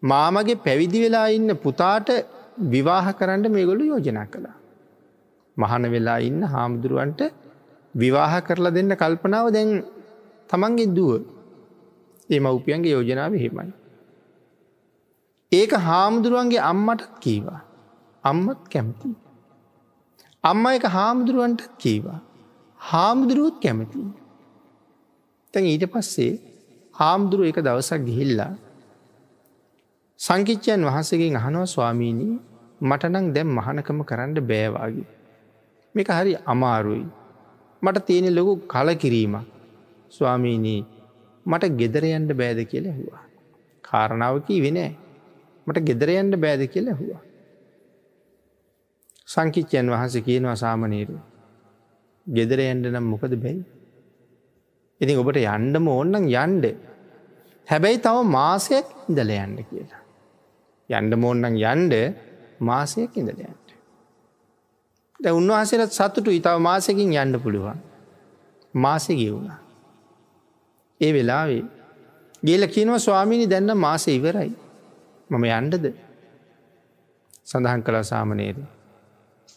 මාමගේ 0.03 0.61
පැවිදි 0.65 1.03
වෙලා 1.05 1.27
ඉන්න 1.29 1.49
පුතාට 1.65 2.09
විවාහ 2.73 3.05
කරන්න 3.13 3.51
මේගොලු 3.51 3.83
යෝජනා 3.83 4.25
කළා. 4.25 4.57
මහන 5.57 5.83
වෙලා 5.91 6.19
ඉන්න 6.19 6.41
හාමුදුරුවන්ට 6.43 7.21
විවාහ 7.95 8.33
කරලා 8.41 8.75
දෙන්න 8.77 8.93
කල්පනාව 8.95 9.47
දැන් 9.51 9.71
තමන්ගේ 10.49 10.93
දුව 10.95 11.11
ඒ 12.29 12.39
මව්පියන්ගේ 12.39 12.91
යෝජනාව 12.91 13.33
හෙමයි. 13.43 13.71
ඒක 15.51 15.71
හාමුදුරුවන්ගේ 15.87 16.67
අම්මටත් 16.71 17.09
කීවා. 17.19 17.61
අම්මත් 18.23 18.61
කැමති. 18.69 19.09
අම්ම 20.49 20.65
එක 20.67 20.85
හාමුදුරුවන්ට 20.95 21.61
කීවා. 21.81 22.19
හාමුදුරුවත් 22.79 23.57
කැමති. 23.63 24.01
තැන් 25.53 25.65
ඊට 25.65 25.85
පස්සේ 25.93 26.33
හාමුදුරුව 26.95 27.49
එක 27.51 27.59
දවසක් 27.65 28.01
ගිහිල්ලා 28.07 28.53
සංකිච්චයන් 30.19 30.81
වහන්සේගෙන් 30.81 31.37
අහනවා 31.39 31.67
ස්වාමීණී 31.67 32.35
මටනං 32.81 33.27
දැම් 33.35 33.49
මහනකම 33.57 33.99
කරන්න 34.09 34.39
බෑවාගේ. 34.49 35.07
මේක 35.95 36.09
හරි 36.09 36.33
අමාරුයි. 36.45 37.05
මට 37.81 38.05
තියෙන 38.07 38.27
ලොකු 38.37 38.53
කල 38.67 38.89
කිරීම 39.03 39.35
ස්වාමීනී 40.11 40.81
මට 41.45 41.73
ගෙදරයන්ට 41.79 42.31
බෑද 42.33 42.59
කියල 42.71 42.87
හවා. 42.89 43.23
කාරණාවකී 43.83 44.59
වෙනෑ 44.61 44.91
මට 45.67 45.85
ගෙදරයන්ට 45.89 46.35
බෑද 46.37 46.63
කියල 46.73 46.89
හවා. 46.93 47.21
සංකිච්චයන් 49.27 49.91
වහස 49.91 50.15
කියනවා 50.25 50.55
සාමනීරු. 50.55 51.17
ගෙදර 52.27 52.59
එන්ඩ 52.61 52.85
නම් 52.87 53.05
මොකද 53.05 53.33
බැයි. 53.37 53.63
ඉතින් 55.01 55.19
ඔබට 55.19 55.39
යන්ඩම 55.45 55.87
ඕන්නන් 55.87 56.27
යන්ඩ. 56.35 56.65
හැබැයි 57.67 57.99
තව 57.99 58.17
මාසයක් 58.29 58.87
ඉඳල 59.09 59.31
යන්න 59.35 59.57
කියලා. 59.63 60.01
යන්ඩ 60.89 61.13
මෝන්නන් 61.15 61.57
යන්ඩ 61.63 61.93
මාසයක් 62.61 63.17
ඉඳලයන්ට. 63.17 63.67
ද 65.19 65.25
උන්වහසට 65.31 65.91
සතුටු 65.91 66.31
ඉතාව 66.31 66.59
මාසකින් 66.61 67.13
යන්න 67.13 67.39
පුළුවන්. 67.39 67.79
මාසෙ 68.73 69.13
ගියවුණා. 69.15 69.59
ඒ 71.01 71.11
වෙලාවේ 71.13 71.63
ගේල 72.43 72.67
කියනවා 72.67 72.99
ස්වාමිනි 72.99 73.49
දැන්න 73.49 73.77
මාස 73.77 74.07
ඉවරයි. 74.07 74.51
මම 75.29 75.45
යන්ඩද 75.51 75.85
සඳහන් 77.45 77.83
කළ 77.83 78.03
සාමනේද. 78.03 78.76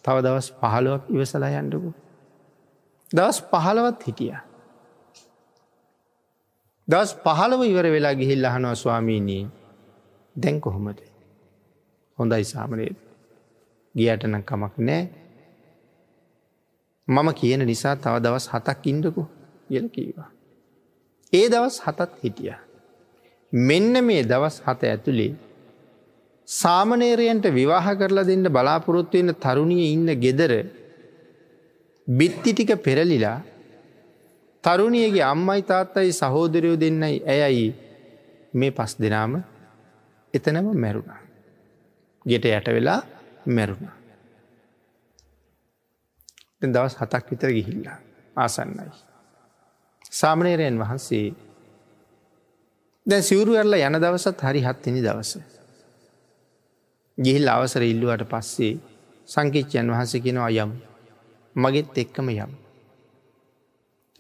තව 0.04 0.16
දවස් 0.22 0.48
පහළුවක් 0.60 1.02
ඉවසලා 1.08 1.50
යන්ඩකු. 1.56 1.90
දවස් 3.10 3.38
පහළවත් 3.44 4.06
හිටිය. 4.06 4.36
දස් 6.88 7.10
පහළව 7.16 7.60
ඉවර 7.62 7.86
වෙලා 7.86 8.14
ගිහිල් 8.14 8.44
අහනවා 8.44 8.74
ස්වාමීනී 8.74 9.44
දැන් 10.36 10.60
කොහොමද. 10.60 10.98
හොඳයි 12.18 12.44
සාමනේද. 12.44 12.96
ගියටන 13.94 14.42
කමක් 14.42 14.74
නෑ 14.80 15.02
මම 17.08 17.28
කියන 17.34 17.62
නිසා 17.66 17.94
තව 17.96 18.14
දවස් 18.18 18.46
හතක් 18.48 18.86
ඉන්ඩකු 18.86 19.22
කියල 19.68 19.86
කීවා. 19.88 20.30
ඒ 21.32 21.46
දවස් 21.48 21.76
හතත් 21.80 22.10
හිටිය. 22.24 22.54
මෙන්න 23.52 24.04
මේ 24.04 24.22
දවස් 24.24 24.56
හත 24.66 24.80
ඇතුළේ 24.84 25.32
සාමනේරයන්ට 26.50 27.46
විවාහ 27.50 27.86
කරලා 27.94 28.26
දෙන්න 28.26 28.46
බලාපොරොත්තුවෙන්න 28.48 29.34
තරුණිය 29.36 29.84
ඉන්න 29.88 30.08
ගෙදර 30.16 30.52
බිත්ති 32.08 32.52
ටික 32.52 32.72
පෙරලිලා 32.78 33.38
තරුණියගේ 34.64 35.22
අම්මයි 35.24 35.62
තාත්තයි 35.62 36.12
සහෝදරයෝ 36.12 36.76
දෙන්නයි 36.76 37.22
ඇයයි 37.26 37.68
මේ 38.54 38.70
පස් 38.72 38.96
දෙනාම 38.96 39.42
එතනම 40.34 40.66
මැරුණා. 40.76 41.20
ගෙට 42.26 42.44
යට 42.46 42.68
වෙලා 42.68 43.00
මැරුණා. 43.48 43.94
දවස් 46.64 46.96
හතක් 46.96 47.30
විතර 47.30 47.50
ගිහිල්ලා 47.50 47.98
ආසන්නයි. 48.36 48.90
සාමනේරයන් 50.12 50.78
වහන්සේ 50.78 51.26
දැ 53.06 53.22
සිවරු 53.22 53.54
ඇරල 53.54 53.78
යන 53.78 53.96
දවසත් 53.96 54.38
හරි 54.42 54.60
හත්තිනි 54.62 55.02
දවස. 55.02 55.59
ගිහිල් 57.18 57.48
අවසර 57.48 57.82
ඉල්ලුවට 57.84 58.24
පස්සේ 58.24 58.78
සංකිච්චයන් 59.28 59.90
වහස 59.92 60.12
කෙනවා 60.18 60.50
යම් 60.56 60.70
මගෙත් 61.56 61.98
එක්කම 61.98 62.28
යම්. 62.34 62.52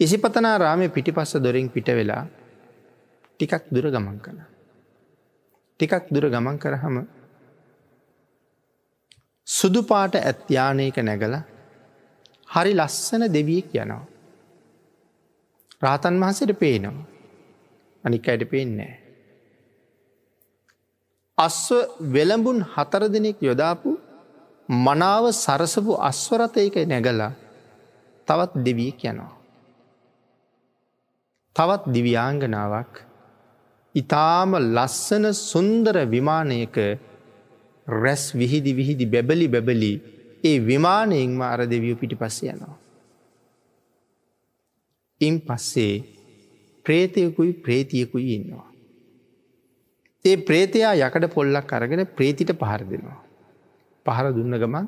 ඉසිපතනා 0.00 0.56
රාමය 0.58 0.88
පිටිපස්ස 0.88 1.32
දොරින් 1.38 1.68
පිට 1.68 1.88
වෙලා 1.90 2.24
ටිකක් 3.30 3.64
දුර 3.70 3.86
ගමන් 3.90 4.18
කළ. 4.18 4.40
ටිකක් 5.80 6.04
දුර 6.10 6.26
ගමන් 6.28 6.58
කරහම 6.58 6.96
සුදු 9.46 9.82
පාට 9.82 10.14
ඇත්්‍යානයක 10.16 10.96
නැගල 11.00 11.34
හරි 12.48 12.72
ලස්සන 12.74 13.22
දෙවියෙක් 13.28 13.72
යනවා. 13.74 14.04
රාතන් 15.82 16.20
වහසට 16.20 16.52
පේනවා. 16.58 17.06
අනික් 18.04 18.28
අයට 18.28 18.44
පේන්නේ. 18.50 18.99
අස්ව 21.40 21.74
වෙළඹුන් 22.14 22.58
හතර 22.74 23.02
දෙනෙක් 23.08 23.38
යොදාපු 23.40 23.90
මනාව 24.68 25.24
සරසපු 25.34 25.92
අස්වරතයක 26.00 26.74
නැගලා 26.84 27.32
තවත් 28.28 28.52
දෙවියෙක් 28.66 29.00
යනවා. 29.04 29.32
තවත් 31.56 31.82
දිවියාංගනාවක් 31.88 32.92
ඉතාම 33.94 34.50
ලස්සන 34.56 35.24
සුන්දර 35.42 35.96
විමානයක 36.06 36.76
රැස් 37.86 38.24
විහිදි 38.32 38.72
විහිදි 38.72 39.06
බැබලි 39.06 39.46
බැබලි 39.48 39.92
ඒ 40.44 40.58
විමානයෙන්ම 40.60 41.40
අර 41.44 41.60
දෙවියෝ 41.66 42.00
පිටි 42.00 42.16
පස්ස 42.16 42.38
යනවා. 42.44 42.76
ඉන් 45.20 45.34
පස්සේ 45.40 45.94
ප්‍රේතයකුයි 46.84 47.52
ප්‍රේතියකුයි 47.64 48.34
ඉන්නවා. 48.34 48.69
ඒ 50.24 50.36
ප්‍රේතයා 50.38 50.92
යකට 50.98 51.26
පොල්ලක් 51.34 51.70
අරගෙන 51.72 52.02
ප්‍රේතිට 52.08 52.52
පහර 52.54 52.82
දෙනවා. 52.84 53.18
පහර 54.06 54.26
දුන්න 54.30 54.54
ගමන් 54.54 54.86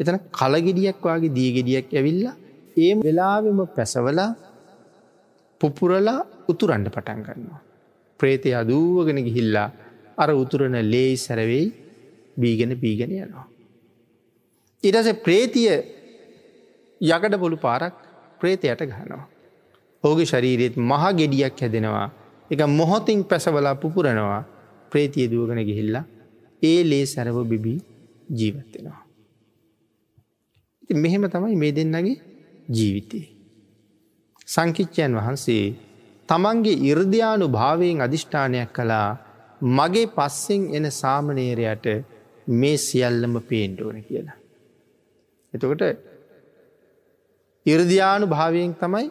එතන 0.00 0.18
කලගෙඩියක් 0.32 1.04
වගේ 1.04 1.30
දීගෙඩියක් 1.30 1.88
ඇවිල්ල 1.92 2.24
ඒ 2.76 2.92
වෙලාවෙම 2.98 3.60
පැසවලා 3.68 4.30
පුපුරලා 5.60 6.20
උතුරන්ඩ 6.48 6.88
පටන් 6.88 7.20
ගන්නවා. 7.22 7.60
ප්‍රේතය 8.20 8.54
අදූවගෙන 8.54 9.20
ගිහිල්ලා 9.20 9.68
අර 10.16 10.30
උතුරන 10.34 10.78
ලේයි 10.84 11.16
සැරවෙයි 11.16 11.66
බීගෙන 12.36 12.72
බීගෙන 12.76 13.12
යනවා. 13.18 13.46
ඉටස 14.84 15.12
ප්‍රේතිය 15.20 15.68
යකට 17.00 17.36
බොලු 17.36 17.56
පාරක් 17.58 17.94
ප්‍රේතයට 18.40 18.82
ගහනවා. 18.86 19.24
ඕගේ 20.04 20.26
ශරීරෙත් 20.26 20.74
මහ 20.80 21.04
ගෙඩියක් 21.12 21.60
හැදෙනවා 21.60 22.08
එක 22.50 22.60
මොහොතින් 22.70 23.20
පැසවලා 23.24 23.76
පුපුරනවා 23.76 24.42
ප්‍රේතිය 24.94 25.30
දුවගෙන 25.30 25.62
ගිහිල්ලා 25.62 26.04
ඒ 26.62 26.80
ලේ 26.84 27.04
සැරව 27.06 27.38
බිබී 27.44 27.78
ජීවත්වෙනවා. 28.30 29.02
මෙහෙම 30.94 31.24
තමයි 31.26 31.56
මේ 31.56 31.72
දෙන්නගේ 31.72 32.16
ජීවිතේ. 32.70 33.26
සංකිච්චයන් 34.48 35.12
වහන්සේ 35.14 35.64
තමන්ගේ 36.28 36.80
ඉර්ධයානු 36.82 37.46
භාවයෙන් 37.48 38.00
අධිෂ්ඨානයක් 38.00 38.70
කළා 38.72 39.10
මගේ 39.70 40.06
පස්සෙන් 40.08 40.62
එන 40.74 40.86
සාමනේරයට 40.92 41.86
මේ 42.52 42.76
සියල්ලම 42.78 43.34
පේන්ඩෝන 43.42 43.98
කියලා. 44.02 44.38
එතකොට 45.54 45.82
ඉරධයානු 47.66 48.26
භාවයෙන් 48.26 48.72
තමයි 48.74 49.08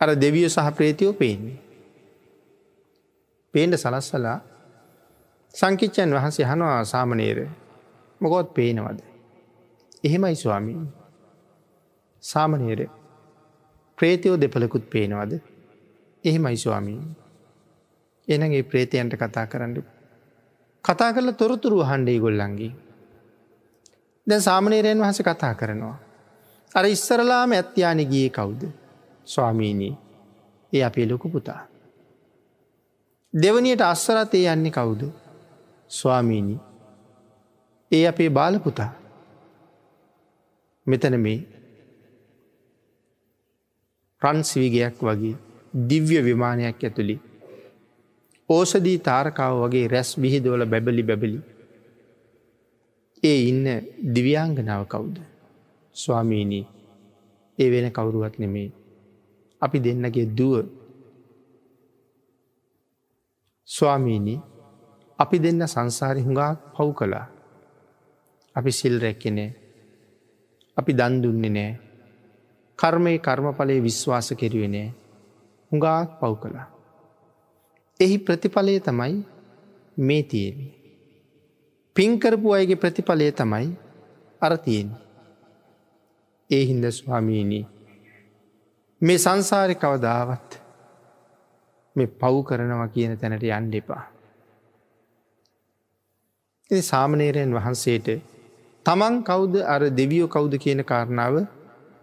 අර 0.00 0.10
දෙවිය 0.16 0.48
සහ 0.48 0.68
ප්‍රේතියෝ 0.76 1.14
පේන්නේ. 1.14 1.58
පේන්ඩ 3.54 3.74
සලස්සලා 3.74 4.38
සංකිච්චයන් 5.54 6.14
වහන්සේ 6.14 6.46
හනවා 6.46 6.84
සාමනේර 6.84 7.38
මොකොත් 8.20 8.54
පේනවද. 8.54 8.98
එහෙමයි 10.04 10.36
ස්වාමී. 10.36 10.80
සාමනේර 12.22 12.80
ප්‍රේතියෝ 13.98 14.40
දෙපලකුත් 14.40 14.90
පේනවද? 14.90 15.32
එහෙමයි 16.24 16.56
ස්වාමී. 16.56 17.00
එනගේ 18.28 18.62
ප්‍රේතයන්ට 18.62 19.14
කතා 19.16 19.46
කරන්න. 19.46 19.76
කතා 20.84 21.12
කරල 21.12 21.30
තොරතුරු 21.32 21.80
හන්ඩේ 21.84 22.18
ගොල්ලන්ගේ 22.18 22.72
දැ 24.26 24.40
සාමනේරයන් 24.40 25.00
වහස 25.00 25.20
කතා 25.22 25.54
කරනවා. 25.54 25.96
අර 26.74 26.84
ඉස්සරලාම 26.86 27.52
ඇත්්‍යාන 27.52 28.00
ගිය 28.06 28.28
කවුද? 28.30 28.62
ස්වාමීනී 29.26 29.94
ඒ 30.72 30.82
අපේ 30.84 31.06
ලොකු 31.08 31.28
පුතා. 31.28 31.60
දෙවනියට 33.34 33.80
අස්සරතේ 33.82 34.44
යන්නේ 34.52 34.70
කවුද? 34.70 35.02
ස්වාමීනී 35.88 36.58
ඒ 37.90 38.04
අපේ 38.06 38.30
බාලපුතා 38.30 38.90
මෙතන 40.86 41.16
මේ 41.20 41.38
රන්සිවිගයක් 44.22 44.98
වගේ 45.02 45.36
දිව්‍ය 45.88 46.18
විමානයක් 46.24 46.84
ඇතුළි 46.84 47.16
ඕසදී 48.48 48.98
තාරකාව 49.08 49.54
වගේ 49.62 49.86
රැස් 49.88 50.10
විහිදවල 50.22 50.64
බැබලි 50.66 51.02
බැබලි 51.02 51.38
ඒ 53.22 53.38
ඉන්න 53.42 53.66
දිව්‍යාංගනාව 54.14 54.82
කවුද. 54.86 55.16
ස්වාමීනී 55.96 56.66
ඒ 57.58 57.68
වෙන 57.70 57.88
කවුරුවත් 57.92 58.38
නෙමේ. 58.38 58.70
අපි 59.62 59.78
දෙන්නගේ 59.84 60.26
දුව 60.38 60.54
ස්වාමීනී 63.68 64.38
අපි 65.18 65.36
දෙන්න 65.38 65.66
සංසාරි 65.66 66.22
හුඟා 66.22 66.52
පව් 66.74 66.88
කළා. 66.94 67.26
අපි 68.56 68.70
සිල් 68.72 68.96
රැක්කෙනෑ 69.00 69.50
අපි 70.76 70.92
දන්දුන්නේ 70.92 71.50
නෑ 71.50 71.70
කර්මය 72.78 73.12
කර්මඵලය 73.18 73.76
විශ්වාස 73.82 74.28
කෙරුවෙනෑ 74.32 74.88
හුඟාක් 75.72 76.10
පව් 76.20 76.32
කළා. 76.42 76.68
එහි 78.00 78.16
ප්‍රතිඵලය 78.18 78.74
තමයි 78.80 79.16
මේ 79.96 80.22
තියෙන්නේ. 80.22 80.74
පින්කරපු 81.96 82.52
අයගේ 82.52 82.76
ප්‍රතිඵලය 82.76 83.32
තමයි 83.32 83.68
අරතියෙන්. 84.42 84.90
ඒ 86.50 86.62
හින්ද 86.64 86.84
ස්වාමීණී 86.90 87.64
මේ 89.00 89.18
සංසාරය 89.18 89.74
කවදාවත් 89.76 90.60
මේ 91.96 92.14
පව් 92.14 92.34
කරනවා 92.44 92.88
කියන 92.88 93.18
තැනට 93.18 93.44
යන්න 93.50 93.74
එපා. 93.74 94.04
එ 96.70 96.78
සාමනේරයන් 96.82 97.52
වහන්සේට 97.54 98.08
තමන් 98.86 99.14
කවුද 99.22 99.54
අර 99.66 99.82
දෙවියෝ 99.90 100.28
කවුද 100.28 100.54
කියන 100.56 100.80
කාරණාව 100.84 101.36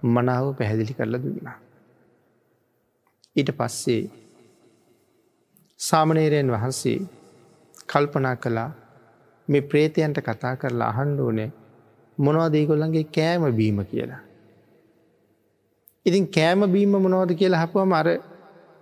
මනාව 0.08 0.45
පැහැදිලි 0.54 0.93
කරලා 0.93 1.21
දුන්නා. 1.21 1.58
ඊට 3.36 3.51
පස්සේ 3.51 4.04
සාමනේරයන් 5.80 6.49
වහන්සේ 6.51 6.97
කල්පනා 7.89 8.36
කළා 8.38 8.71
මේ 9.47 9.62
ප්‍රේතයන්ට 9.63 10.19
කතා 10.19 10.56
කරලා 10.56 10.89
අහන්ඩ 10.89 11.19
ඕනේ 11.19 11.49
මොනවද 12.17 12.56
ඒගොල්ලන්ගේ 12.56 13.06
කෑම 13.12 13.45
බීම 13.51 13.80
කියලා. 13.86 14.21
ඉතින් 16.06 16.25
කෑම 16.30 16.65
බීම 16.69 16.97
මොනවද 16.97 17.32
කියලා 17.36 17.63
හපුවම 17.63 17.93
අර 17.93 18.08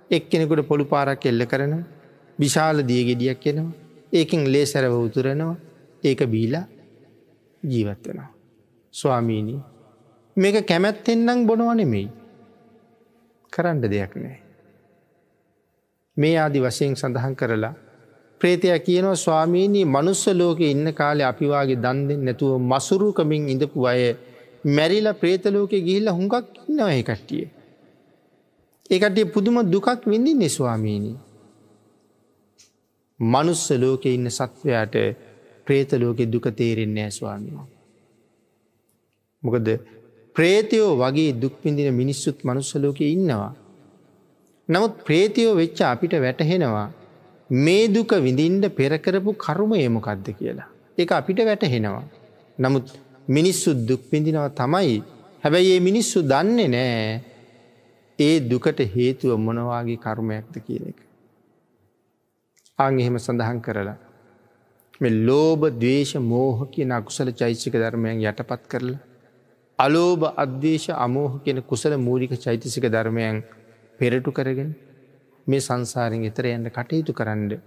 එක් 0.10 0.24
කෙනෙකුට 0.30 0.64
පොළු 0.64 0.86
පාරක් 0.86 1.26
එල්ල 1.26 1.46
කරන 1.46 1.76
විශාල 2.40 2.78
දියගෙඩියක් 2.84 3.46
එනවා 3.48 3.78
ඒකින් 4.14 4.52
ලේ 4.52 4.66
සැරව 4.66 4.96
උතුරනවා 5.02 5.54
ඒක 6.04 6.22
බීලා 6.26 6.66
ජීවත් 7.64 8.08
වෙනවා. 8.08 8.32
ස්වාමීණී 8.94 9.62
මේක 10.38 10.58
කැමැත්තෙන්නම් 10.68 11.48
බොනව 11.48 11.70
නෙමෙයි 11.76 12.10
කරන්න 13.54 13.82
දෙයක් 13.84 14.14
නෑ. 14.16 14.38
මේ 16.18 16.36
ආදි 16.38 16.60
වශයෙන් 16.60 16.96
සඳහන් 16.96 17.36
කරලා 17.36 17.74
ප්‍රේතය 18.42 18.68
කියනවා 18.80 19.16
ස්වාමීණී 19.18 19.86
මනුස්ස 19.88 20.24
ලෝක 20.34 20.60
ඉන්න 20.64 20.94
කාලේ 20.94 21.26
අපිවාගේ 21.26 21.78
දන්දෙන් 21.78 22.24
නැතුව 22.26 22.54
මසුරුකමින් 22.64 23.50
ඉඳපු 23.50 23.86
අය 23.86 24.02
මැරිල 24.68 25.08
ප්‍රේතලෝක 25.14 25.74
ගිහිල්ල 25.80 26.08
හුඟක් 26.10 26.48
ඉන්නවය 26.62 27.04
කට්ටිය. 27.04 27.46
ඒකටේ 28.90 29.26
පුදුම 29.28 29.58
දුකක් 29.66 30.02
විඳින් 30.06 30.40
නිස්වාමීණී. 30.40 31.18
මනුස්ස 33.20 33.66
ලෝකෙ 33.74 34.10
ඉන්න 34.10 34.30
සත්වයාට 34.30 34.96
ප්‍රේතලෝකෙ 35.68 36.26
දුක 36.26 36.48
තේරෙන්නේ 36.52 37.10
ස්වාමීම. 37.12 37.60
මොකද 39.44 39.68
ප්‍රේතයෝ 40.36 40.92
වගේ 40.96 41.32
දුක්පිඳින 41.34 41.94
මිනිස්සුත් 41.94 42.38
මනුස්සලෝක 42.44 43.00
ඉන්නවා. 43.04 43.54
නමුත් 44.70 44.94
ප්‍රේතියෝ 45.08 45.56
වෙච්ච 45.56 45.80
අපිට 45.84 46.14
වැටහෙනවා 46.18 46.88
මේ 47.50 47.88
දුක 47.88 48.12
විඳින්ට 48.18 48.66
පෙරකරපු 48.72 49.32
කරුම 49.36 49.74
ඒමොකක්ද 49.76 50.28
කියලා. 50.32 50.70
එක 50.98 51.12
අපිට 51.12 51.40
වැටහෙනවා. 51.42 52.06
නමුත් 52.58 52.88
මිනිස්සු 53.28 53.70
දුක් 53.88 54.02
පිඳිනව 54.12 54.48
තමයි 54.54 54.96
හැබැයි 55.44 55.76
ඒ 55.76 55.80
මිනිස්සු 55.80 56.18
දන්නේ 56.24 56.68
නෑ 56.68 57.22
ඒ 58.20 58.36
දුකට 58.42 58.80
හේතුව 58.96 59.38
මොනවාගේ 59.40 59.98
කර්මයක්ද 59.98 60.56
කියන 60.66 60.86
එක. 60.92 61.00
අං 62.80 63.00
එහෙම 63.00 63.18
සඳහන් 63.18 63.60
කරලා. 63.62 63.98
මෙ 65.02 65.10
ලෝබ 65.10 65.62
දවේශ 65.76 66.16
මෝහ 66.24 66.58
කියන 66.68 66.92
අකුසල 66.92 67.30
චෛසික 67.32 67.74
ධර්මයන් 67.76 68.22
යටපත් 68.22 68.64
කරලා. 68.68 69.02
අලෝභ 69.80 70.24
අධ්‍යේශ 70.38 70.90
අමෝහ 70.96 71.42
කියන 71.42 71.62
කුසල 71.62 71.98
මූලික 71.98 72.34
චෛතසික 72.38 72.86
ධර්මයන් 72.86 73.44
පෙරටු 74.00 74.32
කරගෙන 74.32 74.76
මේ 75.48 75.60
සංසාරෙන් 75.60 76.24
එතර 76.24 76.46
යන්න 76.48 76.70
කටයුතු 76.70 77.12
කරන්න. 77.12 77.58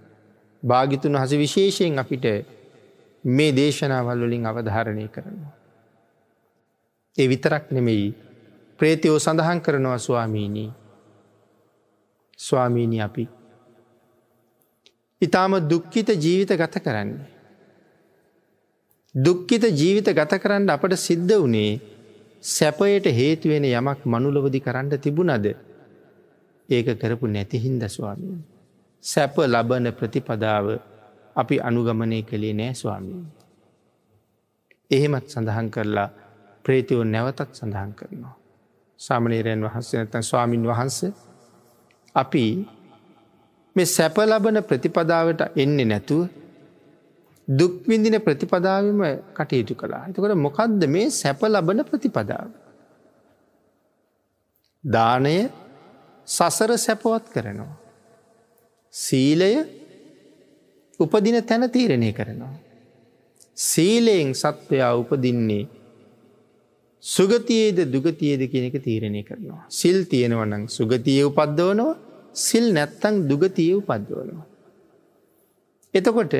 භාගිතුන් 0.63 1.15
හස 1.15 1.31
විශේෂයෙන් 1.33 1.99
අපිට 1.99 2.25
මේ 3.23 3.51
දේශනාවල් 3.51 4.19
වලින් 4.19 4.45
අවධාරණය 4.45 5.07
කරනවා. 5.09 5.53
ඒ 7.17 7.27
විතරක් 7.27 7.71
නෙමෙයි 7.71 8.15
ප්‍රේතියෝ 8.79 9.19
සඳහන් 9.19 9.61
කරනවා 9.61 9.97
ස්වාමීණී 9.99 10.69
ස්වාමීණී 12.39 13.01
අපි. 13.01 13.36
ඉතාම 15.21 15.53
දුක්කිත 15.61 16.09
ජීවිත 16.15 16.51
ගත 16.51 16.75
කරන්නේ. 16.79 17.25
දුක්කිත 19.15 19.63
ජීවිත 19.71 20.09
ගත 20.09 20.33
කරන්න 20.37 20.69
අපට 20.69 20.93
සිද්ධ 20.97 21.33
වනේ 21.35 21.79
සැපයට 22.41 23.05
හේතුවෙන 23.11 23.65
යමක් 23.65 24.05
මනුලවදි 24.05 24.59
කරන්න 24.59 24.93
තිබුණද 24.97 25.47
ඒක 26.69 26.87
කරපු 27.01 27.25
නැතිහින්ද 27.27 27.83
ස්වාමීන්. 27.87 28.43
සැප 29.03 29.35
ලබන 29.43 29.91
ප්‍රතිපදාව 29.93 30.65
අපි 31.35 31.55
අනුගමනය 31.59 32.21
කළේ 32.23 32.53
නෑ 32.53 32.73
ස්වාමීන්. 32.73 33.25
එහෙමත් 34.91 35.25
සඳහන් 35.29 35.69
කරලා 35.69 36.09
ප්‍රේතියෝ 36.65 37.03
නැවතත් 37.05 37.49
සඳහන් 37.53 37.91
කරනවා. 37.93 38.35
සාමනීරයන් 38.99 39.61
වහන්සේ 39.61 39.97
නැතන් 39.99 40.23
ස්වාමීන් 40.23 40.63
වහන්ස 40.67 40.97
අපි 42.15 42.45
මේ 43.77 43.87
සැප 43.87 44.17
ලබන 44.23 44.59
ප්‍රතිපදාවට 44.69 45.41
එන්නේ 45.55 45.85
නැතුව 45.85 46.21
දුක්විඳින 47.47 48.17
ප්‍රතිපදාවම 48.19 49.01
කටයුතු 49.33 49.75
කලා. 49.75 50.03
එතකොට 50.09 50.35
මොකක්ද 50.37 50.81
මේ 50.87 51.09
සැප 51.11 51.41
ලබන 51.45 51.83
ප්‍රතිපදාව. 51.83 52.47
දානය 54.83 55.37
සසර 56.27 56.71
සැපවත් 56.77 57.25
කරනවා. 57.33 57.73
සීලය 58.93 59.53
උපදින 60.99 61.37
තැන 61.43 61.69
තීරණය 61.69 62.11
කරනවා. 62.13 62.53
සීලයෙන් 63.57 64.31
සත්වයා 64.33 64.93
උපදින්නේ 64.95 65.63
සුගතියේද 67.03 67.79
දුගතියේද 67.87 68.43
කෙනෙක 68.51 68.75
තීරණය 68.79 69.21
කරනවා. 69.23 69.63
සිල් 69.71 69.99
තියෙනවනං 70.05 70.63
සුගතිය 70.69 71.21
උපද්දවනවා 71.23 72.06
සිල් 72.37 72.65
නැත්තං 72.73 73.15
දුගතිය 73.29 73.71
උපද්දවනවා. 73.73 74.45
එතකොට 75.93 76.33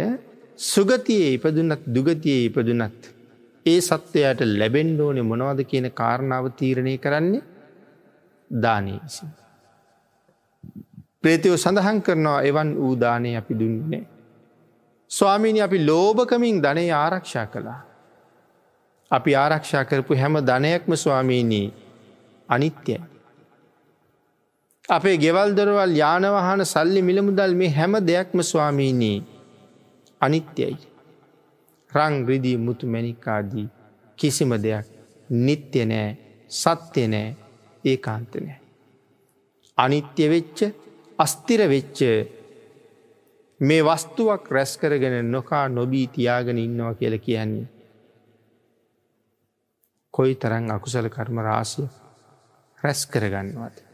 සුගතියේ 0.66 1.30
ඉපදුනත් 1.38 1.84
දුගතියේ 1.88 2.46
ඉපදුනත් 2.50 3.02
ඒ 3.66 3.80
සත්වයට 3.82 4.42
ලැබෙන්ඩෝනෙ 4.54 5.22
මොනවද 5.24 5.62
කියන 5.64 5.88
කාරණාව 5.92 6.46
තීරණය 6.60 6.94
කරන්නේ 6.98 7.44
දානය 8.52 8.94
විසින්. 8.96 9.30
ප්‍රේතියෝ 11.22 11.58
සඳහන් 11.58 12.00
කරනවා 12.02 12.40
එවන් 12.42 12.70
වූදානය 12.76 13.32
අපි 13.36 13.54
දුන්නේ. 13.56 14.04
ස්වාමීනි 15.12 15.62
අපි 15.62 15.86
ලෝභකමින් 15.86 16.64
ධනය 16.64 16.86
ආරක්ෂා 16.94 17.48
කළා. 17.48 17.82
අපි 19.12 19.32
ආරක්ෂා 19.36 19.84
කරපු 19.86 20.14
හැම 20.16 20.36
ධනයක්ම 20.42 20.92
ස්වාමීනී 20.96 21.68
අනිත්‍යයි. 22.50 23.00
අපේ 24.90 25.18
ගෙවල් 25.18 25.50
දොරවල් 25.56 25.94
යානවහන 25.94 26.62
සල්ලි 26.66 27.02
මිළමුදල් 27.02 27.54
මේ 27.56 27.72
හැම 27.72 27.94
දෙයක්ම 28.02 28.40
ස්වාමීනී 28.42 29.18
අනිත්‍යයි. 30.22 30.78
රං 31.92 32.16
රිදී 32.28 32.58
මුතු 32.58 32.88
මැනිකාදී 32.88 33.68
කිසිම 34.20 34.52
දෙයක් 34.64 34.88
නිත්‍ය 35.40 35.82
නෑ 35.86 36.10
සත්‍යය 36.52 37.08
නෑ 37.08 37.28
ඒ 37.84 37.98
කාන්ත 37.98 38.34
නෑ. 38.38 38.60
අනිත්‍ය 39.78 40.30
වෙච්ච 40.30 40.60
අස්තිර 41.20 41.62
වෙච්ච 41.70 42.00
මේ 43.60 43.82
වස්තුවක් 43.82 44.44
රැස් 44.52 44.78
කරගෙන 44.78 45.32
නොකා 45.32 45.66
නොබී 45.70 46.06
තියාගෙන 46.08 46.58
ඉන්නවා 46.58 46.94
කියල 46.94 47.16
කියන්නේ. 47.20 47.68
කොයි 50.14 50.34
තරන් 50.36 50.72
අකුසල 50.72 51.10
කර්ම 51.10 51.38
රාසිය 51.40 51.88
රැස් 52.82 53.02
කරගන්නවද. 53.06 53.87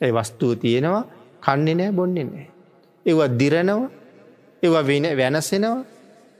ඒ 0.00 0.12
වස්තුූ 0.12 0.54
තියෙනවා 0.56 1.04
කන්නේ 1.42 1.74
නෑ 1.74 1.92
බොන්නේ 1.92 2.24
නෑ. 2.24 2.46
ඒවා 3.06 3.30
දිරනව 3.30 3.80
ඒවා 4.62 4.86
වෙන 4.86 5.04
වෙනසෙනවා 5.16 5.84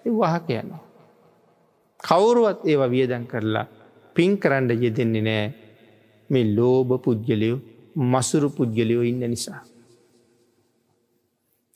වහ 0.04 0.36
කියනවා. 0.46 0.82
කවුරුවත් 2.00 2.60
ඒවා 2.64 2.90
වියදන් 2.90 3.24
කරලා 3.26 3.66
පින් 4.16 4.38
කරන්න 4.38 4.70
යෙදෙන්නේ 4.82 5.22
නෑ 5.22 5.46
මේ 6.30 6.46
ලෝභ 6.56 6.92
පුද්ගලයෝ 6.98 7.58
මසුරු 7.96 8.50
පුද්ගලයෝ 8.50 9.02
ඉන්න 9.02 9.22
නිසා. 9.26 9.62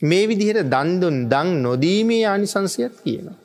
මේ 0.00 0.24
විදිහට 0.28 0.68
දන්දුන් 0.70 1.16
දං 1.28 1.48
නොදීමේ 1.62 2.22
ආනිසංසයත් 2.24 2.94
කියනවා. 3.04 3.38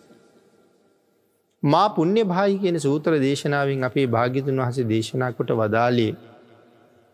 මා 1.63 1.87
පුුණ්‍ය 1.89 2.23
භායි 2.23 2.57
කියන 2.57 2.79
සූත්‍ර 2.79 3.19
දේශනාවෙන් 3.19 3.83
අපේ 3.83 4.07
භාගිතුන් 4.07 4.59
වහස 4.59 4.79
දේශනා 4.87 5.31
කොට 5.31 5.51
වදාලේ 5.53 6.11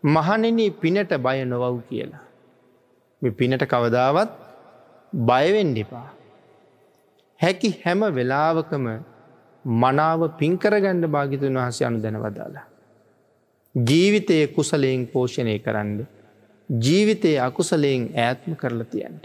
මහනෙන 0.06 0.60
පිනට 0.74 1.12
බය 1.18 1.40
නොවව් 1.46 1.78
කියලා. 1.90 2.24
මෙ 3.22 3.30
පිනට 3.32 3.64
කවදාවත් 3.66 4.32
බයවෙන්ඩිපා. 5.14 6.08
හැකි 7.40 7.70
හැම 7.84 8.02
වෙලාවකම 8.12 8.86
මනාව 9.66 10.22
පින්කරගණ්ඩ 10.40 11.06
භාගිතුන් 11.08 11.58
වහස 11.58 11.82
අනු 11.82 12.02
දැන 12.02 12.18
වදාලා. 12.18 12.66
ජීවිතය 13.76 14.48
කුසලයෙන් 14.48 15.08
පෝෂණය 15.08 15.60
කරන්න. 15.60 15.96
ජීවිතය 16.70 17.32
අකුසලයෙන් 17.40 18.04
ඈත්ම 18.18 18.54
කරලා 18.56 18.86
තියන්ට. 18.86 19.24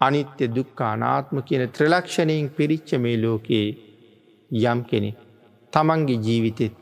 අනිත්‍ය 0.00 0.48
දුක්ක 0.48 0.80
අනාත්ම 0.84 1.36
කියන 1.42 1.62
ත්‍රලක්ෂණයෙන් 1.68 2.48
පිරිච්ච 2.50 2.90
මේ 2.98 3.16
ලෝකයේ 3.16 3.68
යම් 4.64 4.80
කෙනෙ 4.84 5.10
තමන්ගේ 5.72 6.18
ජීවිතෙත් 6.18 6.74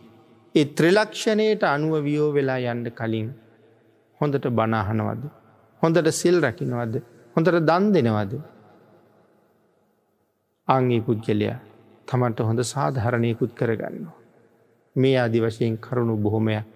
ඒ 0.54 0.64
ත්‍රලක්ෂණයට 0.76 1.62
අනුව 1.66 1.94
වියෝ 2.02 2.30
වෙලා 2.32 2.60
යන්න 2.72 2.88
කලින් 2.92 3.28
හොඳට 4.20 4.46
බනාහනවද 4.50 5.22
හොඳට 5.82 6.10
සිල් 6.12 6.36
රකිනවද 6.40 6.94
හොඳට 7.36 7.56
දන් 7.60 7.86
දෙනවද 7.94 8.34
අංගේ 10.68 11.00
පුද්ගලයා 11.00 11.56
තමන්ට 12.08 12.40
හොඳ 12.40 12.60
සාධහරණයකුත් 12.64 13.52
කරගන්නවා. 13.54 14.16
මේ 14.96 15.16
අදි 15.18 15.38
වශයෙන් 15.40 15.74
කරුණු 15.78 16.14
බොහොමයක් 16.16 16.66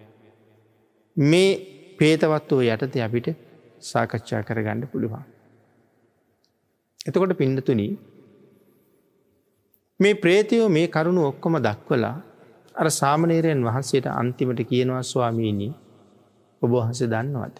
මේ 1.17 1.51
පේතවත්වෝ 1.99 2.61
යටත 2.67 2.97
අපිට 2.99 3.29
සාකච්ඡා 3.83 4.43
කරගන්න 4.43 4.83
පුළුවන්. 4.87 5.25
එතකොට 7.07 7.33
පින්නතුන 7.33 7.83
මේ 10.01 10.14
ප්‍රේතයෝ 10.14 10.69
මේ 10.69 10.87
කරුණු 10.88 11.23
ඔක්කොම 11.25 11.57
දක්වලා 11.59 12.17
අර 12.79 12.88
සාමනේරයන් 12.91 13.62
වහන්සේට 13.64 14.07
අන්තිමට 14.12 14.61
කියනවා 14.62 15.03
ස්වාමීණී 15.03 15.73
ඔබවහන්ස 16.62 17.01
දන්නවද. 17.05 17.57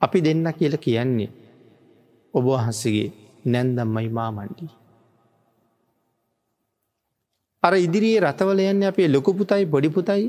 අපි 0.00 0.18
දෙන්න 0.20 0.46
කියල 0.52 0.74
කියන්නේ 0.78 1.30
ඔබවහන්සගේ 2.34 3.08
නැන්දම්මයි 3.44 4.08
මාමණ්ඩී. 4.10 4.70
අර 7.62 7.74
ඉදිරියේ 7.76 8.20
රතවල 8.20 8.60
යන්න 8.64 8.84
අපේ 8.84 9.08
ලොකුපුතයි 9.08 9.66
බොඩිපුතයි 9.66 10.24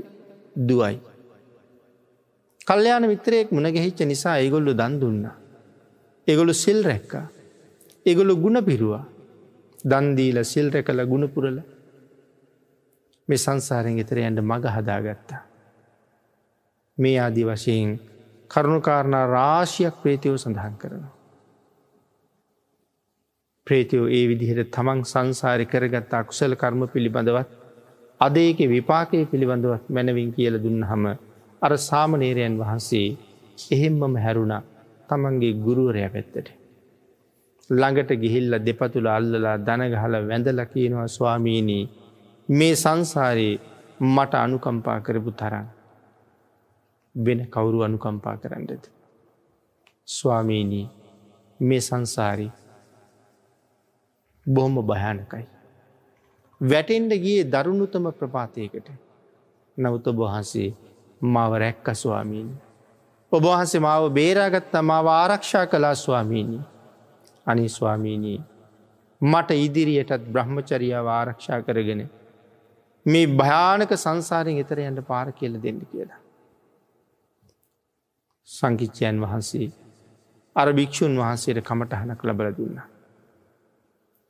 දුවයි. 0.60 0.97
කල්්‍යයාන 2.67 3.06
මිත්‍රයෙක් 3.06 3.52
මුණගැහිච්ච 3.52 4.02
නිසා 4.06 4.38
ඒගොල්ලු 4.38 4.73
දන් 4.73 4.93
දුන්න. 5.02 5.23
එගොලු 6.28 6.54
සිල් 6.56 6.80
රැක්ක. 6.84 7.13
එගොලු 8.06 8.34
ගුණ 8.36 8.58
පිරුවා 8.65 9.06
දන්දීල 9.84 10.38
සිල් 10.43 10.67
රැකල 10.71 10.99
ගුණපුරල 11.06 11.58
මේ 13.29 13.37
සංසාරෙන් 13.37 13.99
එතරයන්ට 13.99 14.41
මඟ 14.41 14.67
හදාගත්තා. 14.69 15.41
මේ 16.97 17.17
ආදි 17.19 17.43
වශයෙන් 17.43 17.89
කරුණුකාරණා 18.51 19.25
රාශියක් 19.27 19.95
ප්‍රේතියෝ 20.01 20.37
සඳහන් 20.37 20.75
කරනවා. 20.77 21.13
ප්‍රේතියෝ 23.67 24.07
ඒ 24.09 24.23
විදිහට 24.27 24.71
තමන් 24.71 25.01
සංසාරි 25.05 25.65
කරගත් 25.65 26.13
අකුසල 26.13 26.53
කර්ම 26.55 26.81
පිළිබඳවත් 26.87 27.49
අදඒක 28.21 28.59
විපාකය 28.67 29.19
පිළිබඳවත් 29.25 29.83
මැනවින් 29.89 30.31
කියල 30.33 30.55
දුන්න 30.57 30.81
හම 30.83 31.05
අර 31.61 31.73
සාමනේරයන් 31.79 32.55
වහන්සේ 32.57 33.07
එහෙම්මම 33.71 34.15
හැරුණ 34.17 34.55
තමන්ගේ 35.09 35.53
ගුරුවරය 35.59 36.03
පැත්තට. 36.07 36.47
ළඟට 37.69 38.11
ගිහිල්ල 38.15 38.53
දෙපතුළ 38.59 39.07
අල්ලලා 39.09 39.57
දනගහල 39.59 40.15
වැඳල 40.23 40.61
කියනවා 40.65 41.07
ස්වාමීණී 41.09 41.83
මේ 42.49 42.75
සංසාරයේ 42.75 43.59
මට 44.05 44.33
අනුකම්පා 44.35 44.99
කරපු 44.99 45.31
තරන් 45.31 45.67
වෙන 47.15 47.41
කවුරු 47.47 47.81
අනුකම්පා 47.81 48.38
කරන්නද. 48.38 48.83
ස්වාමීණී 50.07 50.88
මේ 51.59 51.81
සංසාරී 51.81 52.51
බොහොම 54.45 54.75
භයානකයි. 54.83 55.45
වැටෙන්ඩ 56.62 57.13
ගිය 57.17 57.39
දරුණුතම 57.45 58.12
ප්‍රපාතයකට 58.13 58.89
නවත 59.77 60.05
බොහන්සේ 60.13 60.69
මව 61.21 61.51
රැක්ක 61.55 61.88
ස්වාමීණි. 61.95 62.55
ඔබහන්සේ 63.31 63.79
මාව 63.79 64.12
බේරාගත්ත 64.12 64.73
මාව 64.83 65.07
ආරක්ෂා 65.13 65.67
කලා 65.67 65.95
ස්වාමීණී 65.97 66.63
අනි 67.47 67.69
ස්වාමීණී 67.69 68.39
මට 69.21 69.51
ඉදිරියටත් 69.59 70.23
බ්‍රහ්මචරියාව 70.27 71.07
ආරක්ෂා 71.09 71.62
කරගෙන 71.62 72.09
මේ 73.05 73.27
භයානක 73.33 73.91
සංසාරෙන් 73.95 74.57
එතර 74.57 74.79
යන්න 74.79 75.03
පාර 75.03 75.27
කියල 75.31 75.53
දෙන්න 75.62 75.79
කියලා. 75.85 76.19
සංකිච්චයන් 78.47 79.21
වහන්සේ 79.21 79.69
අර 80.55 80.67
භික්‍ෂූන් 80.73 81.15
වහන්සේට 81.17 81.63
කමටහනක් 81.63 82.21
ලබල 82.23 82.51
දුන්නා. 82.57 82.88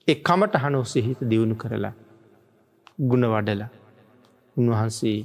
එ 0.07 0.13
කමට 0.21 0.61
හන 0.63 0.75
ඔස්සේ 0.75 1.03
හිත 1.03 1.21
දියුණු 1.31 1.55
කරලා 1.55 1.93
ගුණ 3.01 3.25
වඩල 3.25 3.61
උන්වහන්සේ 4.57 5.19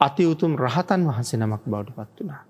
අති 0.00 0.26
උතුම් 0.26 0.52
රහතන් 0.56 1.08
වහන්සේ 1.08 1.38
නමක් 1.38 1.62
බවට 1.66 1.96
පත් 1.96 2.18
වනා. 2.20 2.42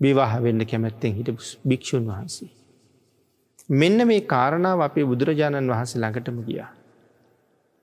විවාහ 0.00 0.32
වෙන්න 0.42 0.66
කැමැත්තෙන් 0.66 1.14
හිට 1.14 1.30
භික්‍ෂූන් 1.68 2.04
වහන්සේ. 2.06 2.50
මෙන්න 3.70 4.06
මේ 4.06 4.20
කාරණාව 4.26 4.80
අපේ 4.80 5.04
බුදුරජාණන් 5.04 5.72
වහන්සේ 5.72 6.00
ළඟටම 6.00 6.38
ගියා. 6.42 6.70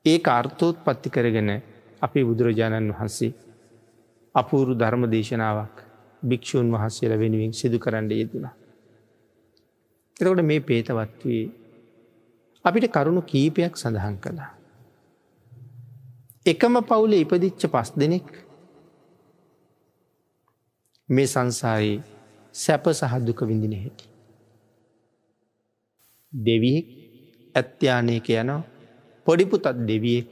ඒ 0.06 0.20
අර්ථෝත් 0.30 0.78
පත්ති 0.86 1.10
කරගෙන 1.10 1.50
අපේ 2.02 2.24
බුදුරජාණන් 2.24 2.92
වහන්සේ 2.92 3.32
අපූරු 4.36 4.74
ධර්ම 4.74 5.04
දේශනාවක් 5.06 5.76
භික්‍ෂූන් 6.24 6.68
වහන්සේල 6.72 7.14
වෙනුවෙන් 7.20 7.54
සිදු 7.54 7.78
කරන්න 7.80 8.12
යෙදුණා. 8.12 8.56
එතකොට 10.18 10.42
මේ 10.42 10.60
පේතවත්වේ 10.62 11.44
අපිට 12.66 12.86
කරුණු 12.90 13.22
කීපයක් 13.24 13.74
සඳහන් 13.76 14.18
කළා. 14.18 14.52
එකම 16.46 16.76
පවුල 16.82 17.14
ඉපදිච්ච 17.14 17.64
පස් 17.68 17.90
දෙනෙක් 17.96 18.28
මේ 21.10 21.28
සංසාරයේ 21.28 22.04
සැප 22.56 22.86
සහද්දුක 22.92 23.40
විඳින 23.42 23.76
හැකි. 23.76 24.06
දෙවියෙක් 26.34 26.88
ඇත්්‍යයානයක 27.56 28.28
යනවා 28.32 28.77
පොඩිපුතත් 29.28 29.66
දෙවියෙක් 29.88 30.28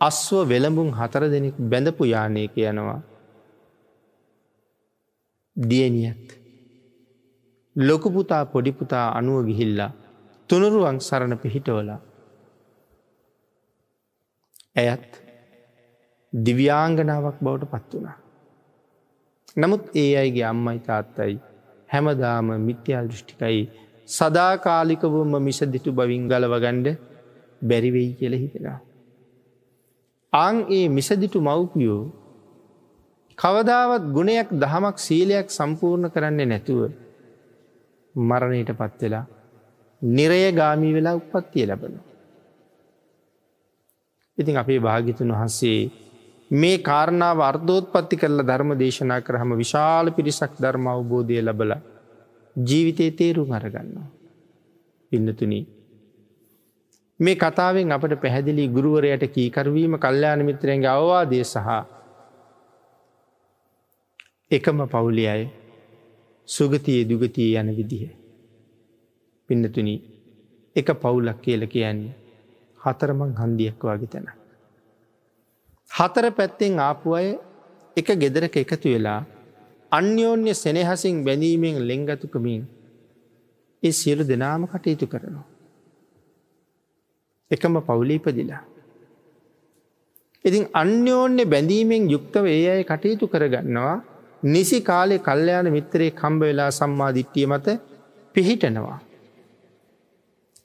අස්ව 0.00 0.36
වෙළඹුන් 0.48 0.90
හතර 0.92 1.24
දෙනෙක් 1.30 1.56
බැඳපු 1.66 2.04
යානයක 2.06 2.54
යනවා. 2.62 3.00
දියනියත් 5.56 6.26
ලොකුපුතා 7.76 8.44
පොඩිපුතා 8.46 9.06
අනුව 9.18 9.38
ගිහිල්ලා 9.46 9.92
තුනුරුවන් 10.50 10.98
සරණ 11.00 11.34
පිහිටවල. 11.38 11.90
ඇයත් 14.76 15.10
දිව්‍යාංගනාවක් 16.32 17.38
බවට 17.40 17.70
පත් 17.72 17.90
වුණා. 17.92 18.18
නමුත් 19.56 19.82
ඒ 19.94 20.12
අයිගේ 20.16 20.44
අම්මයි 20.44 20.80
තාත්තයි 20.80 21.34
හැමදාම 21.90 22.48
මිත්‍යාල් 22.60 23.08
දෘෂ්ටිකයි 23.08 23.62
සදාකාලිකවම 24.08 25.32
මිසදිටු 25.40 25.90
බවින් 25.92 26.24
ගලවගණ්ඩ 26.28 26.88
බැරිවෙයි 27.62 28.12
කියල 28.12 28.34
හිතෙනවා. 28.34 28.80
අං 30.32 30.56
ඒ 30.70 30.86
මිසදිටු 30.88 31.38
මව්පියෝ 31.40 32.02
කවදාවත් 33.38 34.04
ගුණයක් 34.12 34.48
දහමක් 34.54 34.96
සීලයක් 34.98 35.48
සම්පූර්ණ 35.50 36.10
කරන්නේ 36.10 36.46
නැතුව 36.46 36.80
මරණයට 38.14 38.70
පත්වෙලා 38.72 39.26
නිරය 40.02 40.40
ගාමී 40.52 40.94
වෙලා 40.94 41.14
උපත්තිය 41.14 41.66
ලැබන. 41.66 41.94
ඉතින් 44.38 44.56
අපේ 44.56 44.80
භාගිතුන් 44.80 45.30
වහන්සේ 45.30 45.80
මේ 46.50 46.78
කාරණාව 46.80 47.38
අර්ධෝත් 47.40 47.86
පත්ති 47.92 48.16
කරලා 48.16 48.46
ධර්ම 48.46 48.70
දේශනා 48.78 49.20
කරහම 49.20 49.50
විශාල 49.56 50.06
පිරිසක් 50.10 50.52
ධර්ම 50.60 50.86
අවබෝධය 50.86 51.38
ලබල 51.40 51.72
ජීවිතය 52.56 53.10
තේරුම් 53.10 53.50
අරගන්නවා. 53.50 54.08
පින්නතුනී 55.12 55.64
මේ 57.22 57.36
කතාවෙන් 57.36 57.92
අපට 57.92 58.14
පැහැදිලි 58.20 58.64
ගුරුවරයට 58.68 59.24
කීකරවීම 59.30 59.94
කල්්‍යයාන 59.96 60.40
මිත්‍රයන්ගේ 60.44 60.90
අවවාදය 60.90 61.38
සහ 61.44 61.68
එකම 64.50 64.80
පවුලි 64.86 65.24
අය 65.26 65.42
සුගතියේ 66.48 67.04
දුගතිය 67.04 67.52
යන 67.56 67.68
විදිහ. 67.76 68.10
පින්නතුනි 69.48 69.94
එක 70.76 70.88
පවුලක් 70.94 71.38
කියල 71.44 71.62
කියන්නේ 71.66 72.16
හතරමං 72.80 73.32
හන්දියක් 73.34 73.82
වගේ 73.82 74.10
තැන. 74.12 74.26
හතර 75.90 76.26
පැත්තෙන් 76.32 76.80
ආපු 76.80 77.14
අය 77.14 77.28
එක 77.96 78.08
ගෙදරක 78.16 78.56
එකතු 78.56 78.88
වෙලා 78.88 79.20
අන්‍යෝන්‍ය 79.92 80.54
සෙනෙහසින් 80.54 81.24
බැඳීමෙන් 81.24 81.78
ලෙංගතුකමින් 81.88 82.62
ඒ 83.82 83.92
සියලු 83.92 84.22
දෙනාම 84.24 84.62
කටයුතු 84.66 85.06
කරනවා. 85.06 85.51
එකම 87.54 87.74
පවුලීපදිලා. 87.88 88.62
ඉතින් 90.44 90.64
අන්‍යෝන්‍ය 90.74 91.44
බැඳීමෙන් 91.44 92.10
යුක්තව 92.14 92.46
ඒ 92.54 92.64
අය 92.74 92.82
කටයුතු 92.84 93.26
කරගන්නවා 93.26 93.96
නිසි 94.44 94.78
කාලෙ 94.80 95.16
කල්්‍යයාන 95.18 95.68
මිත්‍රයේ 95.76 96.16
කම්බ 96.20 96.42
වෙලා 96.42 96.70
සම්මාධිට්ටිය 96.70 97.46
මත 97.46 97.66
පිහිටනවා. 98.34 98.98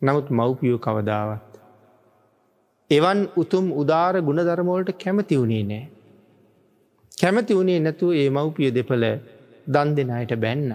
නමුත් 0.02 0.28
මව්පියෝ 0.30 0.80
කවදාවත්. 0.80 1.45
එවන් 2.91 3.21
උතුම් 3.36 3.65
උදාර 3.82 4.15
ගුණධර්මෝලට 4.28 4.91
කැමති 5.04 5.39
වුණේ 5.39 5.63
නෑ. 5.63 5.86
කැමති 7.12 7.58
වුණේ 7.58 7.80
නැතුව 7.80 8.12
ඒ 8.21 8.30
මව්පිය 8.30 8.69
දෙපළ 8.71 9.06
දන් 9.67 9.89
දෙනයට 9.97 10.34
බැන්න. 10.43 10.71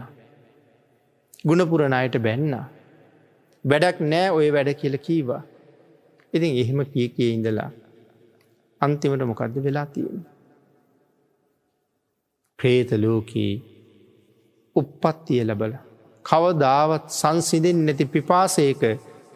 ගුණපුරණයට 1.44 2.16
බැන්න. 2.26 2.54
වැඩක් 3.64 3.98
නෑ 4.12 4.28
ඔය 4.30 4.48
වැඩ 4.56 4.70
කියල 4.80 4.96
කීවා. 5.06 5.42
ඉතින් 6.32 6.52
එහෙම 6.56 6.80
කිය 6.92 7.08
කිය 7.08 7.30
ඉඳලා 7.36 7.70
අන්තිමට 8.80 9.24
මොකක්ද 9.30 9.56
වෙලා 9.58 9.86
තියෙන. 9.86 10.20
ප්‍රේත 12.58 12.90
ලෝකී 12.96 13.52
උප්පත්තිය 14.76 15.42
ලබල 15.44 15.74
කවදාවත් 16.24 17.06
සංසිදෙන් 17.12 17.78
නැති 17.86 18.04
පිපාසයක 18.06 18.82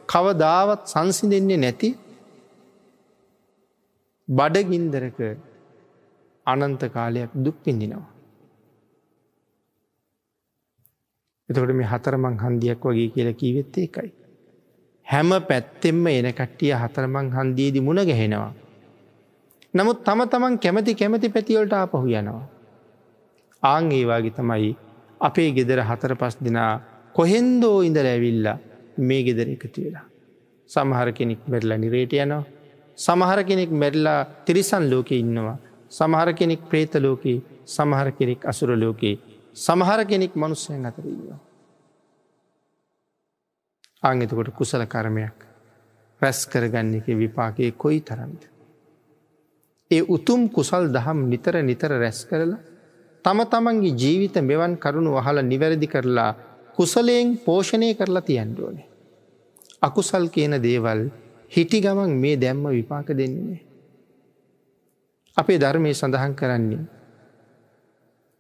කවදාවත් 0.09 0.83
සංසිදෙන්නේ 0.87 1.57
නැති 1.57 1.89
බඩගින්දරක 4.29 5.19
අනන්ත 6.47 6.83
කාලයක් 6.95 7.31
දුක් 7.45 7.57
පිඳිනවා. 7.65 8.07
එතකොට 11.49 11.73
මේ 11.73 11.91
හතරමං 11.93 12.37
හන්දියක් 12.43 12.81
වගේ 12.85 13.09
කියලා 13.09 13.41
කීවෙත් 13.41 13.77
ඒකයි. 13.77 14.11
හැම 15.07 15.31
පැත්තෙෙම 15.49 16.07
එන 16.09 16.29
කට්ටිය 16.33 16.73
හතරමං 16.75 17.29
හන්දියේදි 17.33 17.81
මුණ 17.81 18.01
ගැහෙනවා. 18.03 18.53
නමුත් 19.75 19.99
තම 20.05 20.21
තමන් 20.25 20.59
කැමති 20.59 20.95
කැමති 20.95 21.29
පැතිවලට 21.29 21.75
ආපහු 21.75 22.07
යනවා. 22.13 22.43
ආං 23.63 23.93
ඒවාගේ 23.93 24.37
තමයි 24.39 24.73
අපේ 25.21 25.51
ගෙදර 25.53 25.81
හතර 25.83 26.13
පස් 26.15 26.37
දෙනා 26.41 26.73
කොහෙන්දෝ 27.15 27.79
ඉඳල 27.83 28.07
ඇවිල්ල 28.07 28.47
මේ 29.01 29.23
ගෙදර 29.23 29.49
එකතු 29.49 29.79
වෙලා. 29.79 30.07
සමහර 30.71 31.09
කෙනෙක් 31.13 31.41
මැරලා 31.47 31.79
නිරේට 31.79 32.13
යනවා. 32.17 32.45
සමහර 32.99 33.41
කෙනෙක් 33.45 33.71
මැරලා 33.73 34.21
තිරිසන් 34.45 34.85
ලෝක 34.91 35.11
ඉන්නවා 35.13 35.57
සමහර 35.91 36.33
කෙනෙක් 36.33 36.61
ප්‍රේතලෝකයේ 36.63 37.43
සමහර 37.67 38.09
කෙනෙක් 38.13 38.41
අසුරලෝකයේ 38.45 39.19
සමහර 39.57 40.01
කෙනෙක් 40.05 40.33
මනුස්සයන් 40.35 40.87
අතරීවා. 40.87 41.39
ආංගතකොට 44.03 44.51
කුසල 44.53 44.83
කරමයක් 44.87 45.37
රැස් 46.23 46.47
කරගන්න 46.47 46.95
එක 46.97 47.07
විපාකයේ 47.15 47.73
කොයි 47.75 48.01
තරන්ද. 48.01 48.41
ඒ 49.91 50.03
උතුම් 50.09 50.49
කුසල් 50.49 50.89
දහම් 50.89 51.19
නිතර 51.29 51.55
නිතර 51.63 51.91
රැස් 51.93 52.25
කරලා 52.25 52.61
තම 53.25 53.39
තමන්ගේ 53.45 53.95
ජීවිත 53.95 54.37
මෙවන් 54.41 54.77
කරුණු 54.77 55.11
වහල 55.13 55.39
නිවැරදි 55.43 55.87
කරලා 55.87 56.33
කුසලයෙන් 56.77 57.39
පෝෂණය 57.39 57.95
කරලා 57.95 58.23
තියන්ඩුවනේ. 58.23 58.89
අකුසල් 59.83 60.29
කියන 60.29 60.55
දේවල් 60.59 61.01
හිටි 61.53 61.81
ගමන් 61.81 62.13
මේ 62.15 62.37
දැම්ම 62.37 62.65
විපාක 62.71 63.09
දෙන්නේ. 63.11 63.61
අපේ 65.37 65.59
ධර්මය 65.59 65.91
සඳහන් 65.93 66.35
කරන්නේ. 66.35 66.85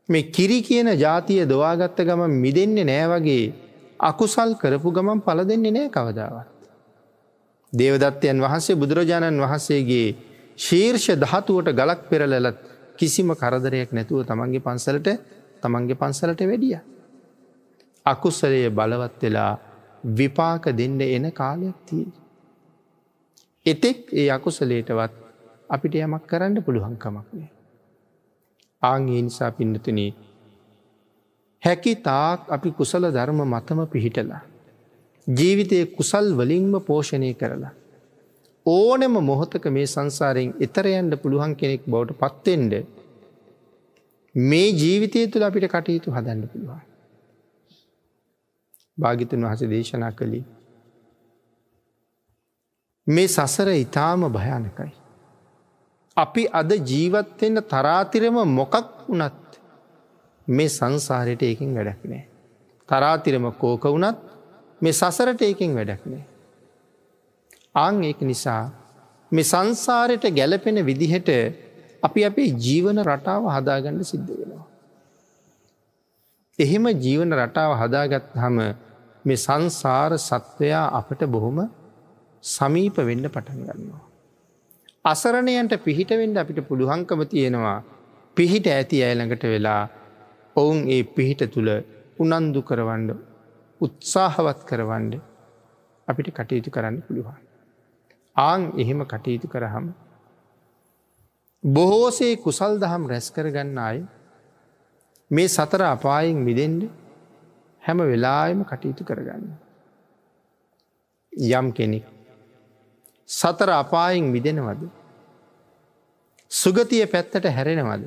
මේ 0.08 0.28
කිරි 0.28 0.58
කියන 0.62 0.88
ජාතිය 0.96 1.42
දවාගත්ත 1.44 1.98
ගමන් 2.00 2.32
මිදෙන්නේ 2.36 2.84
නෑවගේ 2.84 3.65
අකුසල් 4.00 4.54
කරපු 4.54 4.92
ගමන් 4.92 5.20
පල 5.20 5.40
දෙන්නේ 5.44 5.72
නෑ 5.72 5.88
කවදාවත්. 5.88 6.48
දේවදත්තයන් 7.72 8.40
වහන්සේ 8.40 8.76
බුදුරජාණන් 8.76 9.40
වහන්සේගේ 9.40 10.16
ශීර්ෂ 10.58 11.06
ධාතුවට 11.16 11.72
ගලක් 11.72 12.00
පෙරලලත් 12.08 12.58
කිසිම 12.96 13.32
කරදරයක් 13.34 13.90
නැතුව 13.92 14.24
තමන්ගේ 14.24 14.60
පන්සලට 14.60 15.08
තමන්ගේ 15.62 15.94
පන්සලට 15.94 16.40
වැඩිය. 16.42 16.78
අකුස්සලය 18.06 18.70
බලවත් 18.70 19.22
වෙලා 19.22 19.52
විපාක 20.10 20.64
දෙන්න 20.72 21.00
එන 21.00 21.32
කාලයක් 21.32 21.78
තිී. 21.84 22.08
එතෙක් 23.66 24.12
ඒ 24.12 24.30
අකුසලේටවත් 24.30 25.12
අපිට 25.68 25.94
යමක් 25.96 26.24
කරන්න 26.26 26.62
පුළුවන්කමක්නේ. 26.62 27.50
ආංගේ 28.82 29.22
නිසා 29.22 29.50
පින්නතුන 29.50 29.98
හැකි 31.62 31.94
තාක් 32.02 32.50
අපි 32.50 32.70
කුසල 32.72 33.04
ධර්ම 33.10 33.40
මතම 33.44 33.80
පිහිටලා. 33.86 34.42
ජීවිතය 35.26 35.78
කුසල් 35.88 36.26
වලින්ම 36.34 36.74
පෝෂණය 36.80 37.30
කරලා. 37.34 37.72
ඕනෙම 38.66 39.14
මොහොතක 39.22 39.64
මේ 39.68 39.86
සංසාරයෙන් 39.86 40.52
එතරයන්ට 40.60 41.14
පුළුවන් 41.22 41.54
කෙනෙක් 41.54 41.82
බවට 41.86 42.18
පත්තෙන්ඩ 42.20 42.74
මේ 44.34 44.68
ජීවිතය 44.72 45.24
තුළ 45.28 45.42
අපිට 45.42 45.66
කටයුතු 45.68 46.10
හදන්න 46.10 46.48
පුළුවන්. 46.48 46.82
භාගිතන් 48.98 49.44
වහස 49.44 49.62
දේශනා 49.68 50.12
කළේ. 50.12 50.44
මේ 53.06 53.28
සසර 53.28 53.68
ඉතාම 53.76 54.28
භයානකයි. 54.30 54.92
අපි 56.16 56.42
අද 56.52 56.70
ජීවත්වෙන්න 56.84 57.62
තරාතිරම 57.64 58.38
මොකක් 58.50 58.74
වනත් 59.08 59.60
මේ 60.48 60.68
සංසාරයට 60.68 61.42
ඒකින් 61.42 61.74
වැඩක් 61.74 62.02
නෑ. 62.04 62.24
තරාතිරම 62.88 63.46
කෝක 63.54 63.84
වුනත් 63.86 64.18
මේ 64.80 64.92
සසරට 64.92 65.42
ඒකින් 65.42 65.74
වැඩක් 65.74 66.02
නෑ. 66.06 66.24
ආං 67.74 68.02
ඒක 68.04 68.20
නිසා 68.22 68.62
මේ 69.32 69.44
සංසාරයට 69.44 70.26
ගැලපෙන 70.32 70.78
විදිහට 70.84 71.30
අපි 72.02 72.24
අපේ 72.24 72.48
ජීවන 72.58 72.98
රටාව 73.02 73.42
හදාගන්න 73.48 74.02
සිද්ධ 74.04 74.30
වෙනවා. 74.30 74.66
එහෙම 76.58 76.84
ජීවන 76.96 77.30
රටාව 77.34 77.72
හදාගත් 77.74 78.28
හම 78.34 78.58
මේ 79.24 79.36
සංසාර 79.36 80.12
සත්වයා 80.20 80.86
අපට 80.92 81.22
බොහොම 81.26 81.58
සමීප 82.44 82.96
වෙන්න 83.00 83.26
පටන් 83.26 83.60
ගන්නවා. 83.66 84.02
අසරණයන්ට 85.04 85.74
පිහිටවෙන්ඩ 85.80 86.36
අපිට 86.36 86.60
පුළුවන්කම 86.68 87.20
තියෙනවා 87.26 87.78
පිහිට 88.36 88.66
ඇති 88.68 89.02
ඇයළඟට 89.02 89.44
වෙලා 89.44 89.82
ඔවුන් 90.56 90.78
ඒ 90.88 91.02
පිහිට 91.06 91.42
තුළ 91.52 91.70
උනන්දු 92.18 92.60
කරවන්ඩ 92.62 93.10
උත්සාහවත් 93.80 94.60
කරවන්ඩ 94.64 95.14
අපිට 96.08 96.28
කටයුතු 96.30 96.70
කරන්න 96.70 96.96
පුළුවන්. 97.02 97.38
ආං 98.36 98.62
එහෙම 98.76 99.00
කටයුතු 99.04 99.48
කරහම. 99.48 99.86
බොහෝසේ 101.64 102.34
කුසල් 102.36 102.72
දහම් 102.78 103.02
රැස් 103.06 103.28
කරගන්න 103.30 103.78
අය 103.80 103.98
මේ 105.30 105.48
සතර 105.48 105.82
අපායෙන් 105.86 106.38
මිදෙන්ඩ 106.40 106.82
හැම 107.82 107.98
වෙලායම 108.02 108.60
කටයුතු 108.64 109.04
කරගන්න. 109.04 109.48
යම් 111.32 111.66
කෙනෙක් 111.72 112.06
සතර 113.28 113.70
අපායෙන් 113.74 114.24
මිදෙනවද. 114.26 114.82
සුගතිය 116.50 117.06
පැත්තට 117.06 117.44
හැරෙනවද. 117.46 118.04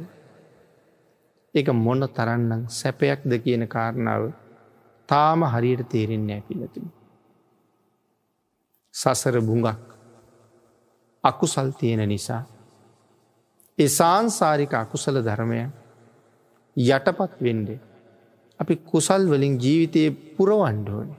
එක 1.56 1.68
මොන්න 1.76 2.08
තරන්නම් 2.10 2.62
සැපයක්ද 2.70 3.32
කියන 3.40 3.64
කාරණාව 3.68 4.24
තාම 5.10 5.44
හරියට 5.46 5.90
තේරෙන්නේ 5.90 6.36
ඇපිලතුන. 6.36 6.88
සසර 8.96 9.42
බුඟක් 9.42 9.80
අකුසල් 11.24 11.70
තියෙන 11.72 12.04
නිසා. 12.06 12.44
ඒ 13.78 13.90
සාන්සාරික 13.90 14.74
අකුසල 14.76 15.16
ධර්මය 15.20 15.60
යටපත් 16.78 17.34
වෙන්ඩේ. 17.42 17.80
අපි 18.60 18.76
කුසල් 18.86 19.24
වලින් 19.26 19.56
ජීවිතයේ 19.58 20.12
පුරවන්ඩෝන. 20.36 21.10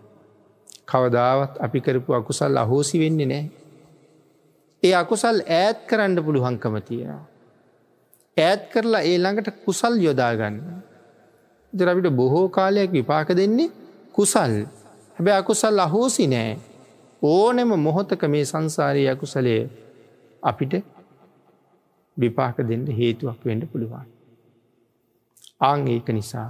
කවදාවත් 0.87 1.53
අපි 1.59 1.79
කරපු 1.81 2.11
අකුසල් 2.13 2.57
අහෝසි 2.57 2.99
වෙන්නේ 2.99 3.27
නෑ. 3.27 3.45
ඒ 4.83 4.95
අකුසල් 4.95 5.39
ඈත් 5.49 5.79
කරන්න 5.89 6.25
පුළුවන්කම 6.25 6.77
තියෙනවා. 6.83 7.30
ඈත් 8.37 8.63
කරලා 8.73 9.03
ඒ 9.03 9.19
ළඟට 9.19 9.51
කුසල් 9.65 9.95
යොදාගන්න. 9.99 10.57
දරවිට 11.73 12.09
බොහෝ 12.13 12.47
කාලයක් 12.49 12.91
විපාක 12.91 13.29
දෙන්නේ 13.33 13.71
කුසල් 14.13 14.55
හැබැ 15.17 15.37
අකුසල් 15.37 15.79
අහෝසි 15.79 16.27
නෑ 16.27 16.53
ඕනෙම 17.23 17.71
මොහොතක 17.79 18.23
මේ 18.27 18.45
සංසාරය 18.45 19.03
අකුසලය 19.09 19.55
අපිට 20.43 20.75
විපාක 22.17 22.57
දෙන්න 22.63 22.87
හේතුවක් 22.91 23.41
වෙන්න 23.45 23.63
පුළුවන්. 23.69 24.07
ආං 25.61 25.89
ඒක 25.89 26.09
නිසා 26.11 26.49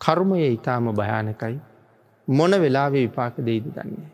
කර්මය 0.00 0.40
ඉතාම 0.48 0.92
භයානකයි 0.92 1.56
මොන 2.28 2.52
වෙලාවේ 2.56 3.06
විපාක 3.06 3.36
දෙයිද 3.38 3.66
දන්නේ. 3.68 4.10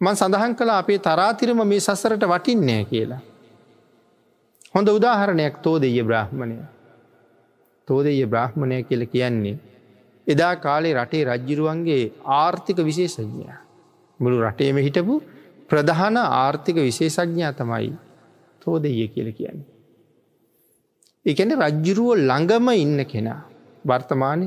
මන් 0.00 0.16
සඳහන් 0.16 0.54
කළ 0.54 0.72
අපේ 0.72 0.98
තරාතිරම 1.00 1.60
මේ 1.64 1.80
සසරට 1.80 2.24
වටින්නෑ 2.26 2.84
කියලා. 2.84 3.22
හොඳ 4.74 4.88
උදාහරණයක් 4.88 5.60
තෝදෙය 5.62 6.02
බ්‍රහ්මණය. 6.02 6.56
තෝදෙය 7.88 8.24
බ්‍රහ්මණය 8.26 8.82
කියල 8.84 9.06
කියන්නේ. 9.06 9.58
එදා 10.26 10.54
කාලේ 10.56 10.94
රටේ 10.94 11.24
රජ්ජිරුවන්ගේ 11.24 12.12
ආර්ථික 12.24 12.78
විශේෂඥ. 12.78 13.52
මුළු 14.20 14.38
රටේම 14.42 14.76
හිටපු 14.78 15.22
ප්‍රධාන 15.68 16.16
ආර්ථික 16.16 16.76
විශේෂඥා 16.78 17.52
තමයි 17.52 17.92
තෝදෙය 18.62 19.08
කියල 19.08 19.28
කියන්නේ. 19.32 19.68
එකන 21.26 21.50
රජ්ජුරුව 21.58 22.18
ළඟම 22.20 22.66
ඉන්න 22.74 22.98
කෙනා 23.04 23.40
වර්තමානය 23.84 24.46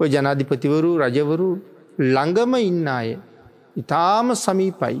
ඔය 0.00 0.08
ජනාධිපතිවරු 0.08 0.90
රජවරු 0.98 1.50
ළඟම 2.04 2.52
ඉන්න 2.60 2.86
අය 2.88 3.08
ඉතාම 3.76 4.34
සමීපයි 4.36 4.98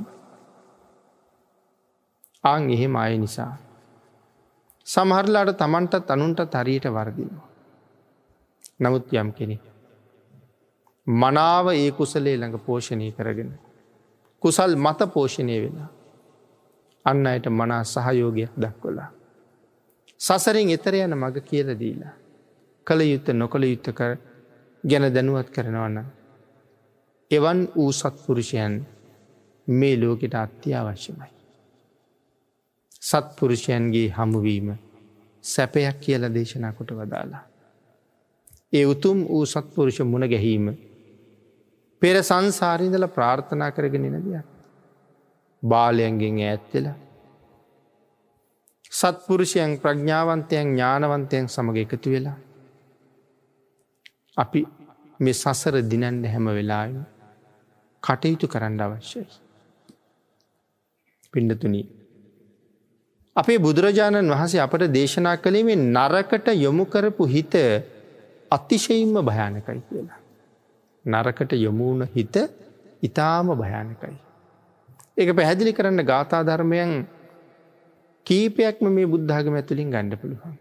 ආං 2.44 2.70
එහෙම 2.70 2.96
අය 2.96 3.14
නිසා. 3.18 3.67
සමහරලාට 4.88 5.56
තමන්ටත් 5.56 6.10
අනුන්ට 6.10 6.40
තරීට 6.46 6.86
වර්දිනවා. 6.88 7.48
නමුත් 8.80 9.12
යම් 9.12 9.32
කෙනෙ. 9.32 9.56
මනාව 11.06 11.66
ඒ 11.72 11.90
කුසලේ 11.90 12.36
ළඟ 12.36 12.58
පෝෂණය 12.60 13.12
කරගෙන. 13.12 13.52
කුසල් 14.42 14.76
මත 14.76 15.00
පෝෂණය 15.12 15.56
වෙන. 15.62 15.78
අන්න 17.06 17.26
අයට 17.26 17.46
මනා 17.50 17.84
සහයෝගයක් 17.84 18.52
දක්වලා. 18.56 19.10
සසරින් 20.20 20.70
එතර 20.70 20.94
යන 20.96 21.14
මඟ 21.14 21.40
කියල 21.42 21.68
දීලා. 21.74 22.14
කළ 22.86 23.00
යුත්ත 23.02 23.28
නොකළ 23.32 23.64
යුත්ත 23.64 23.88
කර 23.92 24.12
ගැන 24.84 25.14
දැනුවත් 25.14 25.48
කරනවන්න. 25.50 26.04
එවන් 27.30 27.60
වූ 27.76 27.92
සත්පුරුෂයන් 27.92 28.74
මේ 29.68 29.96
ලෝකෙට 29.96 30.34
අත්‍යවශ්‍යමයි. 30.34 31.37
සත්පුරුෂයන්ගේ 33.02 34.08
හමුවීම 34.08 34.68
සැපයක් 35.44 36.00
කියල 36.00 36.22
දේශනා 36.30 36.72
කොට 36.72 36.90
වදාලා. 36.92 37.44
ඒ 38.72 38.84
උතුම් 38.84 39.18
වූ 39.24 39.44
සත්පුරුෂ 39.46 39.98
මුණ 40.04 40.26
ගැහීම 40.26 40.66
පෙර 42.02 42.16
සංසාරිඳල 42.22 43.06
ප්‍රාර්ථනා 43.08 43.70
කරගෙන 43.70 44.06
දෙයක්. 44.24 44.46
බාලයන්ගෙන් 45.62 46.40
ඇත්වෙලා 46.42 46.96
සත්පුරුෂයන් 48.92 49.72
ප්‍රඥාවන්තයන් 49.78 50.68
ඥානවන්තයන් 50.68 51.46
සමඟ 51.46 51.78
එකතු 51.78 52.10
වෙලා 52.10 52.38
අපි 54.36 54.60
මේ 55.20 55.34
සසර 55.34 55.76
දිනන්ඩ 55.84 56.24
හැම 56.26 56.46
වෙලාම 56.50 56.96
කටයුතු 58.02 58.46
කරන්න 58.46 58.80
අවශ්‍යයි. 58.80 59.26
පිඩතුනී. 61.34 61.97
අපේ 63.38 63.58
බුදුරජාණන් 63.58 64.30
වහන්සේ 64.30 64.60
අපට 64.60 64.84
දේශනා 64.90 65.36
කළේ 65.36 65.76
නරකට 65.76 66.48
යොමු 66.56 66.84
කරපු 66.84 67.24
හිත 67.26 67.54
අතිශයින්ම 68.50 69.14
භයානකයි 69.22 69.80
කියලා. 69.82 70.20
නරකට 71.04 71.52
යොමුණ 71.56 72.08
හිත 72.14 72.36
ඉතාම 73.02 73.48
භයානකයි. 73.54 74.16
ඒක 75.16 75.30
පැහැදිලි 75.36 75.72
කරන්න 75.72 76.02
ගාථා 76.02 76.42
ධර්මයන් 76.42 76.92
කීපයක්ම 78.26 78.86
මේ 78.88 79.06
බුද්ධාගම 79.06 79.54
ඇතුළින් 79.54 79.90
ගණ්ඩ 79.90 80.20
පුළුවන්. 80.20 80.58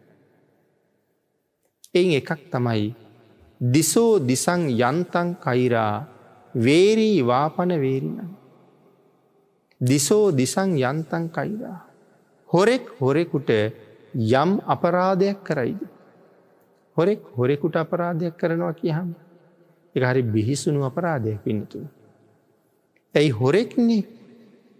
එයින් 1.94 2.14
එකක් 2.22 2.32
තමයි 2.52 2.88
දිසෝ 3.62 4.14
දිසං 4.22 4.70
යන්තන් 4.70 5.36
කයිරා 5.40 6.06
වේරී 6.56 7.20
වාපන 7.24 7.74
වේරින. 7.78 8.18
දිසෝ 9.82 10.26
දිසං 10.32 10.78
යන්තන් 10.84 11.26
කයිරා. 11.30 11.87
හොරෙක් 12.50 12.84
හොරෙකුට 13.00 13.50
යම් 14.14 14.50
අපරාධයක් 14.66 15.44
කරයිද. 15.44 15.82
හොරෙක් 16.98 17.22
හොරෙකුට 17.36 17.76
අපරාධයක් 17.76 18.38
කරනවා 18.38 18.74
කියහම 18.74 19.10
එක 19.96 20.04
හරි 20.04 20.22
බිහිසුණු 20.26 20.86
අපරාධයක් 20.86 21.44
පින්නතුන. 21.44 21.86
ඇයි 23.16 23.30
හොරෙක්න්නේ 23.32 24.04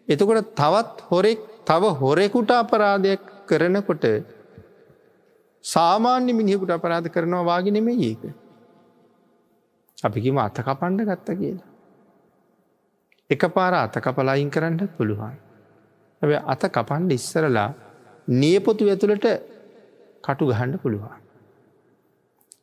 එතකොට 0.08 0.56
තවත් 0.56 1.08
හොරෙක් 1.10 1.40
තව 1.66 1.84
හොරෙකුට 1.96 2.52
අපරාධයක් 2.54 3.24
කරනකොට 3.46 4.06
සාමාන්‍ය 5.66 6.32
මිනිහෙකුට 6.34 6.72
අපරාධ 6.72 7.10
කරනවා 7.10 7.46
වාගෙන 7.46 7.74
නෙමේ 7.74 7.98
ඒක. 8.02 8.24
අපිකිම 9.98 10.38
අත 10.38 10.58
කපන්ඩ 10.58 11.04
ගත්ත 11.04 11.28
කියලා. 11.34 11.68
එක 13.30 13.44
පාර 13.50 13.74
අත 13.76 13.96
කපලායින් 13.98 14.50
කරන්නත් 14.50 14.96
පුළුවන්. 14.98 15.36
ඇ 16.22 16.40
අත 16.54 16.64
කපන්ඩ 16.78 17.12
ඉස්සරලා 17.12 17.70
නියපොතු 18.28 18.90
ඇතුළට 18.90 19.28
කටු 20.24 20.46
ගහන්ඩ 20.52 20.76
පුළුවන්. 20.84 21.18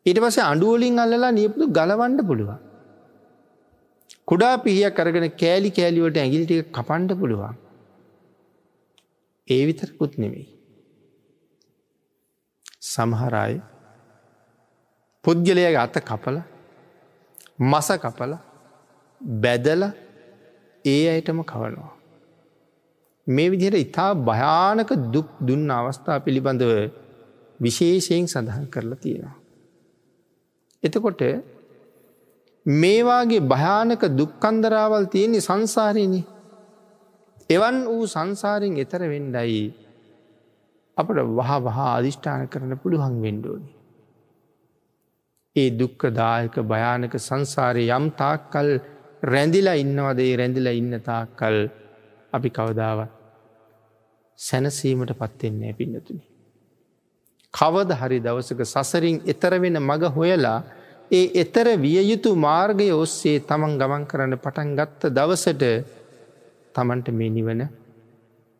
ඊට 0.06 0.20
පස 0.24 0.38
අඩුවලින් 0.44 1.02
අල්ලලා 1.04 1.32
නියපුතු 1.40 1.66
ගලවන්ඩ 1.78 2.22
පුළුවන්. 2.26 2.58
කුඩා 4.28 4.54
පිහිය 4.56 4.90
කරගෙන 4.90 5.28
කෑලි 5.42 5.70
කෑලිවට 5.70 6.18
ඇගිලිටික 6.22 6.72
කපන්ඩ 6.72 7.12
පුළුවන්. 7.20 7.54
ඒ 9.48 9.62
විතරකුත් 9.66 10.12
නෙවෙයි. 10.18 10.46
සමහරයි 12.92 13.56
පුද්ගලයගේ 15.24 15.76
අත 15.86 15.96
කපල 16.10 16.36
මස 17.62 17.88
කපල 18.04 18.32
බැදල 19.42 19.82
ඒ 20.84 21.02
අයටම 21.12 21.40
කවනවා. 21.42 21.93
මේ 23.26 23.50
විදිහට 23.50 23.76
ඉතා 23.76 24.12
භයානක 24.14 24.90
දුක් 25.12 25.28
දුන්න 25.40 25.70
අවස්ථා 25.70 26.18
පිළිබඳව 26.20 26.72
විශේෂයෙන් 27.60 28.26
සඳහන් 28.26 28.66
කරලා 28.66 28.96
තියෙනවා. 28.96 29.36
එතකොට 30.82 31.22
මේවාගේ 32.66 33.40
භයානක 33.42 34.02
දුක්කන්දරාවල් 34.12 35.06
තියෙන්නේ 35.06 35.40
සංසාරයනි 35.40 36.20
එවන් 37.50 37.76
වූ 37.84 38.04
සංසාරයෙන් 38.06 38.76
එතර 38.76 39.02
වෙන්ඩයි 39.04 39.62
අපට 40.96 41.18
වහ 41.30 41.50
වහා 41.60 41.90
අධිෂ්ඨාන 41.94 42.48
කරන 42.48 42.72
පුළුවන් 42.76 43.16
වෙන්ඩෝනි. 43.22 43.70
ඒ 45.56 45.70
දුක්ක 45.72 46.02
දායක 46.12 46.54
භයානක 46.64 47.14
සංසාරය 47.20 47.84
යම් 47.90 48.06
තාක්කල් 48.12 48.68
රැඳිලා 49.22 49.74
ඉන්නවදේ 49.74 50.32
රැඳිලා 50.36 50.72
ඉන්න 50.72 50.94
තාක්කල් 51.00 51.56
අපි 52.34 52.50
කවදාවත් 52.50 53.10
සැනසීමට 54.38 55.12
පත්වෙන්නේ 55.14 55.72
පින්නතුනි. 55.72 56.24
කවද 57.54 57.90
හරි 57.94 58.18
දවසක 58.20 58.60
සසරින් 58.66 59.18
එතර 59.26 59.54
වෙන 59.56 59.78
මඟ 59.78 60.04
හොයලා 60.10 60.58
ඒ 61.10 61.26
එතර 61.36 61.68
විය 61.76 61.98
යුතු 62.02 62.30
මාර්ගය 62.38 62.88
ඔස්සේ 62.94 63.38
තමන් 63.42 63.78
ගමන් 63.78 64.04
කරන්න 64.06 64.36
පටන් 64.36 64.70
ගත්ත 64.74 65.10
දවසට 65.10 65.64
තමන්ට 66.74 67.08
මේ 67.12 67.30
නිවන 67.30 67.62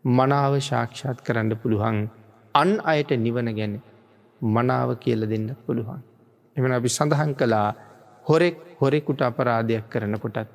මනාව 0.05 0.55
ශාක්ෂාත් 0.61 1.18
කරන්න 1.20 1.51
පුළුවන් 1.57 1.99
අන් 2.55 2.70
අයට 2.85 3.11
නිවන 3.18 3.49
ගැන 3.51 3.75
මනාව 4.41 4.91
කියල 4.97 5.20
දෙන්න 5.25 5.49
පුළුවන්. 5.59 6.01
එමන 6.57 6.72
අපි 6.72 6.89
සඳහන් 6.89 7.33
කළා 7.35 7.68
හොරෙක් 8.27 8.57
හොරෙකුට 8.81 9.20
අපරාධයක් 9.22 9.85
කරනකොටත්. 9.87 10.49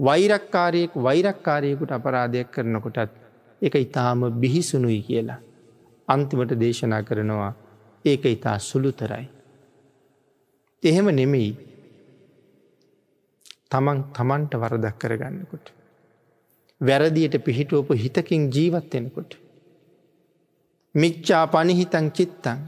වෛරක්කාරයෙක් 0.00 0.92
වෛරක්කාරයකුට 0.96 1.92
අපරාධයක් 1.92 2.50
කරනකොටත් 2.50 3.16
එක 3.62 3.74
ඉතාම 3.76 4.20
බිහිසුනුයි 4.32 5.02
කියලා. 5.02 5.40
අන්තිමට 6.08 6.52
දේශනා 6.60 7.02
කරනවා 7.02 7.52
ඒක 8.04 8.24
ඉතා 8.26 8.58
සුළුතරයි. 8.60 9.26
එහෙම 10.82 11.06
නෙමෙයි 11.12 11.50
තමන් 13.70 13.98
තමන්ට 14.12 14.54
වරදක් 14.54 14.98
කරගන්නකොට. 14.98 15.66
වැරදියට 16.80 17.36
පිහිටුවපු 17.40 17.92
හිතකින් 17.94 18.50
ජීවත්වෙනකොට. 18.50 19.36
මිච්චා 20.94 21.46
පනිහිතං 21.46 22.10
චිත්තං 22.10 22.58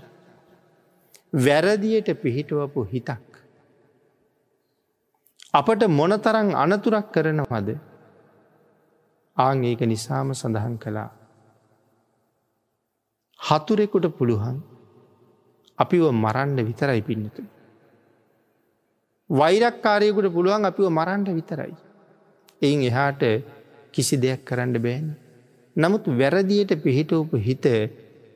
වැරදියට 1.36 2.08
පිහිටුවපු 2.16 2.84
හිතක්. 2.84 3.31
අපට 5.54 5.82
මොනතරං 5.90 6.50
අනතුරක් 6.56 7.08
කරනවද 7.12 7.70
ආං 9.36 9.64
ඒක 9.64 9.80
නිසාම 9.84 10.28
සඳහන් 10.32 10.76
කළා. 10.78 11.10
හතුරෙකුට 13.40 14.06
පුළුවන් 14.10 14.56
අපිව 15.78 16.04
මරන්ඩ 16.14 16.60
විතරයි 16.60 17.02
පින්නතු. 17.02 17.42
වෛරක්කාරයකුට 19.30 20.28
පුළුවන් 20.32 20.64
අපිව 20.64 20.86
මරන්ඩ 20.90 21.28
විතරයි. 21.30 21.74
එයින් 22.62 22.80
එහාට 22.82 23.22
කිසි 23.94 24.16
දෙයක් 24.16 24.44
කරන්න 24.44 24.72
බෑන. 24.78 25.10
නමුත් 25.76 26.08
වැරදියට 26.12 26.72
පිහිටවපු 26.78 27.36
හිත 27.38 27.66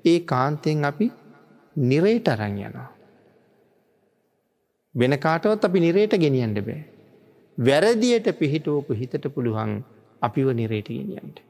ඒ 0.04 0.18
කාන්තයෙන් 0.22 0.84
අපි 0.84 1.08
නිරේට 1.76 2.28
අරං 2.28 2.58
යනවා. 2.58 2.90
වෙන 4.94 5.18
කාටවත් 5.18 5.64
අපි 5.64 5.80
නිරේට 5.80 6.18
ගෙනියන්ට 6.18 6.60
බෑ. 6.60 6.95
වැරදියට 7.59 8.26
පිහිටෝපු 8.34 8.94
හිතට 8.94 9.28
පුළුවන් 9.34 9.84
අපිව 10.22 10.48
නිරේට 10.52 10.88
ගෙනියන්ට. 10.88 11.40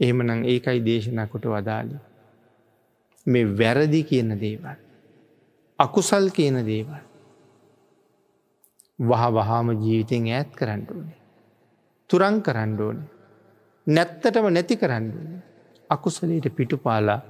එහෙමනං 0.00 0.44
ඒකයි 0.44 0.80
දේශනා 0.80 1.26
කොට 1.26 1.44
වදාලි. 1.46 1.96
මේ 3.26 3.58
වැරදි 3.58 4.02
කියන 4.04 4.40
දේවල්. 4.40 4.76
අකුසල් 5.78 6.30
කියන 6.30 6.64
දේවල්. 6.64 7.02
වහ 8.98 9.22
වහාම 9.30 9.68
ජීවිතෙන් 9.76 10.28
ඈත් 10.28 10.50
කරන්න 10.52 10.86
ඕනේ. 10.88 11.18
තුරං 12.10 12.42
කරන්න 12.42 12.80
ඕන. 12.80 12.98
නැත්තටම 13.86 14.48
නැති 14.48 14.76
කරන්න 14.76 15.12
අකුසලයට 15.90 16.48
පිටුපාලා 16.50 17.20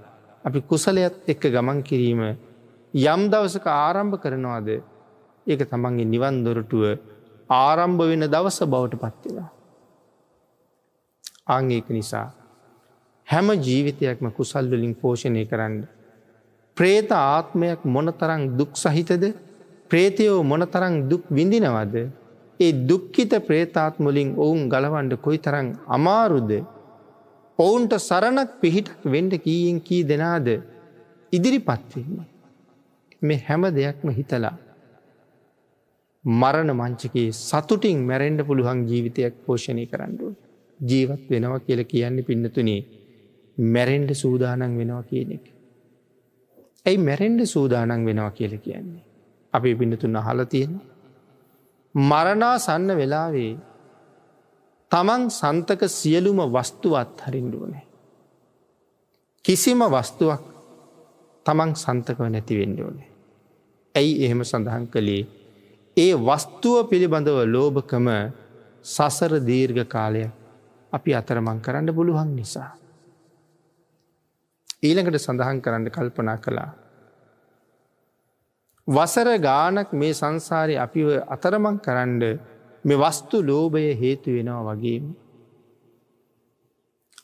අපි 0.44 0.60
කුසලයත් 0.62 1.28
එක්ක 1.28 1.42
ගමන් 1.48 1.82
කිරීම 1.82 2.22
යම් 2.94 3.22
දවසක 3.30 3.66
ආරම්භ 3.68 4.18
කරනවාද 4.18 4.68
ඒක 5.50 5.62
තමන්ගේ 5.70 6.10
නිවන් 6.12 6.36
දොරටුව 6.44 6.84
ආරම්භ 7.50 8.02
වෙන 8.10 8.24
දවස 8.26 8.58
බවට 8.72 9.00
පත්වෙලා. 9.04 9.48
අංඒක 11.48 11.88
නිසා 11.90 12.26
හැම 13.28 13.48
ජීවිතයක්ම 13.58 14.26
කුසල්වලින් 14.36 14.94
පෝෂණය 14.94 15.44
කරන්න. 15.50 15.76
ප්‍රේත 16.76 17.10
ආත්මයක් 17.12 17.80
මොනතරං 17.86 18.42
දුක් 18.58 18.72
සහිතද 18.76 19.24
ප්‍රේතයෝ 19.90 20.40
මොනතරං 20.44 20.94
දුක් 21.10 21.24
විඳිනවද 21.30 21.94
ඒ 22.60 22.72
දුක්කිත 22.88 23.32
ප්‍රේතාත්මුලින් 23.46 24.30
ඔවුන් 24.36 24.62
ගලවන්ඩ 24.68 25.14
කොයි 25.24 25.38
තරං 25.38 25.68
අමාරුද 25.88 26.50
ඔවුන්ට 27.58 27.94
සරණක් 28.00 28.50
පිහිටක් 28.60 29.00
වෙන්ඩ 29.06 29.32
කීයෙන් 29.44 29.78
කී 29.80 30.02
දෙනාද 30.04 30.48
ඉදිරි 31.32 31.60
පත්වන්නේ. 31.60 32.28
මේ 33.22 33.40
හැම 33.46 33.62
දෙයක්ම 33.70 34.08
හිතලා. 34.10 34.56
මරණ 36.24 36.70
මංචකේ 36.72 37.32
සතුටින් 37.32 37.98
මැරෙන්ඩ 38.06 38.40
පුළුවන් 38.44 38.80
ජීවිතයක් 38.88 39.34
පෝෂණය 39.46 39.86
කරන්නඩුව. 39.86 40.34
ජීවත් 40.80 41.22
වෙනවා 41.30 41.60
කියල 41.60 41.84
කියන්නේ 41.84 42.22
පින්නතුනේ 42.22 42.80
මැරෙන්ඩ 43.58 44.10
සූදානන් 44.14 44.76
වෙනවා 44.78 45.02
කියන 45.02 45.32
එක. 45.32 45.44
ඇයි 46.86 46.98
මැරෙන්ඩ 46.98 47.44
සූදානන් 47.46 48.04
වෙනවා 48.04 48.30
කියල 48.30 48.58
කියන්නේ. 48.58 49.02
අපි 49.54 49.74
පින්නතුන් 49.74 50.16
අහල 50.16 50.44
තියෙන්නේ. 50.44 50.86
මරණා 51.94 52.58
සන්න 52.58 52.96
වෙලාවේ 52.96 53.52
තමන් 54.92 55.22
සන්තක 55.30 55.88
සියලුම 55.90 56.38
වස්තුවත් 56.52 57.16
හරින්ඩුවනේ. 57.20 57.84
කිසිම 59.44 59.80
වස්තුවක් 59.86 60.42
තමන් 61.46 61.70
සන්තකව 61.74 62.28
නැතිවෙන්න 62.28 62.80
ඕනේ. 62.84 63.10
ඇයි 63.94 64.24
එහෙම 64.24 64.44
සඳහන් 64.44 64.86
කළේ 64.86 65.39
ඒ 65.96 66.12
වස්තුව 66.16 66.76
පිළිබඳව 66.88 67.38
ලෝභකම 67.46 68.08
සසර 68.84 69.32
දීර්ඝ 69.40 69.82
කාලය 69.86 70.22
අපි 70.92 71.10
අතරමං 71.14 71.58
කරන්න 71.60 71.94
පුළුවන් 71.94 72.30
නිසා. 72.36 72.70
ඊළඟට 74.82 75.18
සඳහන් 75.18 75.58
කරන්න 75.60 75.90
කල්පනා 75.90 76.36
කළා. 76.36 76.70
වසර 78.88 79.28
ගානක් 79.38 79.90
මේ 79.92 80.12
සංසාරය 80.12 80.76
අපිව 80.76 81.08
අතරමං 81.26 81.76
කරන්ඩ 81.78 82.22
මෙ 82.84 82.94
වස්තු 82.94 83.42
ලෝභය 83.42 83.90
හේතු 83.94 84.30
වෙනවා 84.30 84.62
වගේම. 84.70 85.04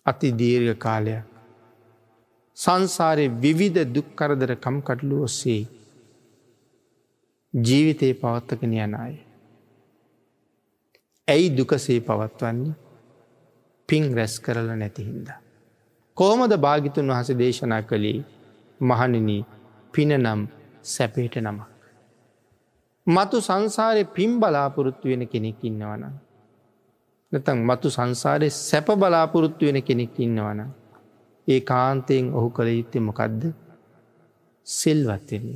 අති 0.07 0.29
දීර්ඝ 0.33 0.77
කාලයක්. 0.79 1.25
සංසාරය 2.57 3.27
විවිධ 3.41 3.81
දුක්කරදර 3.87 4.53
කම්කටලු 4.57 5.17
ඔස්සේ 5.23 5.63
ජීවිතයේ 7.57 8.15
පවත්තකන 8.15 8.73
යන 8.77 8.95
අය. 8.97 9.15
ඇයි 11.29 11.57
දුකසේ 11.57 12.01
පවත්වන්නේ 12.01 12.75
පින් 13.89 14.05
රැස් 14.17 14.35
කරල 14.41 14.69
නැතිහින්ද. 14.75 15.29
කෝමද 16.17 16.53
භාගිතුන් 16.59 17.09
වහස 17.09 17.31
දේශනා 17.35 17.83
කළේ 17.83 18.25
මහනින 18.81 19.31
පින 19.95 20.11
නම් 20.17 20.41
සැපේට 20.85 21.37
නමක්. 21.37 21.69
මතු 23.07 23.41
සංසාරය 23.41 24.05
පින් 24.07 24.41
බලාපොරොත්තු 24.41 25.09
වෙන 25.09 25.25
කෙනෙක් 25.27 25.61
ඉන්නවන. 25.63 26.03
නැතන් 27.33 27.59
මතු 27.61 27.89
සංසාරය 27.91 28.49
සැප 28.51 28.89
බලාපොරොත්තු 28.95 29.67
වෙන 29.67 29.83
කෙනෙක් 29.83 30.19
ඉන්නවන. 30.19 30.61
ඒ 31.49 31.61
කාන්තයෙන් 31.63 32.27
ඔහු 32.35 32.49
කළ 32.51 32.71
යුත්තේ 32.71 33.01
මොකක්ද 33.01 33.43
සිල්වත්වෙන. 34.67 35.47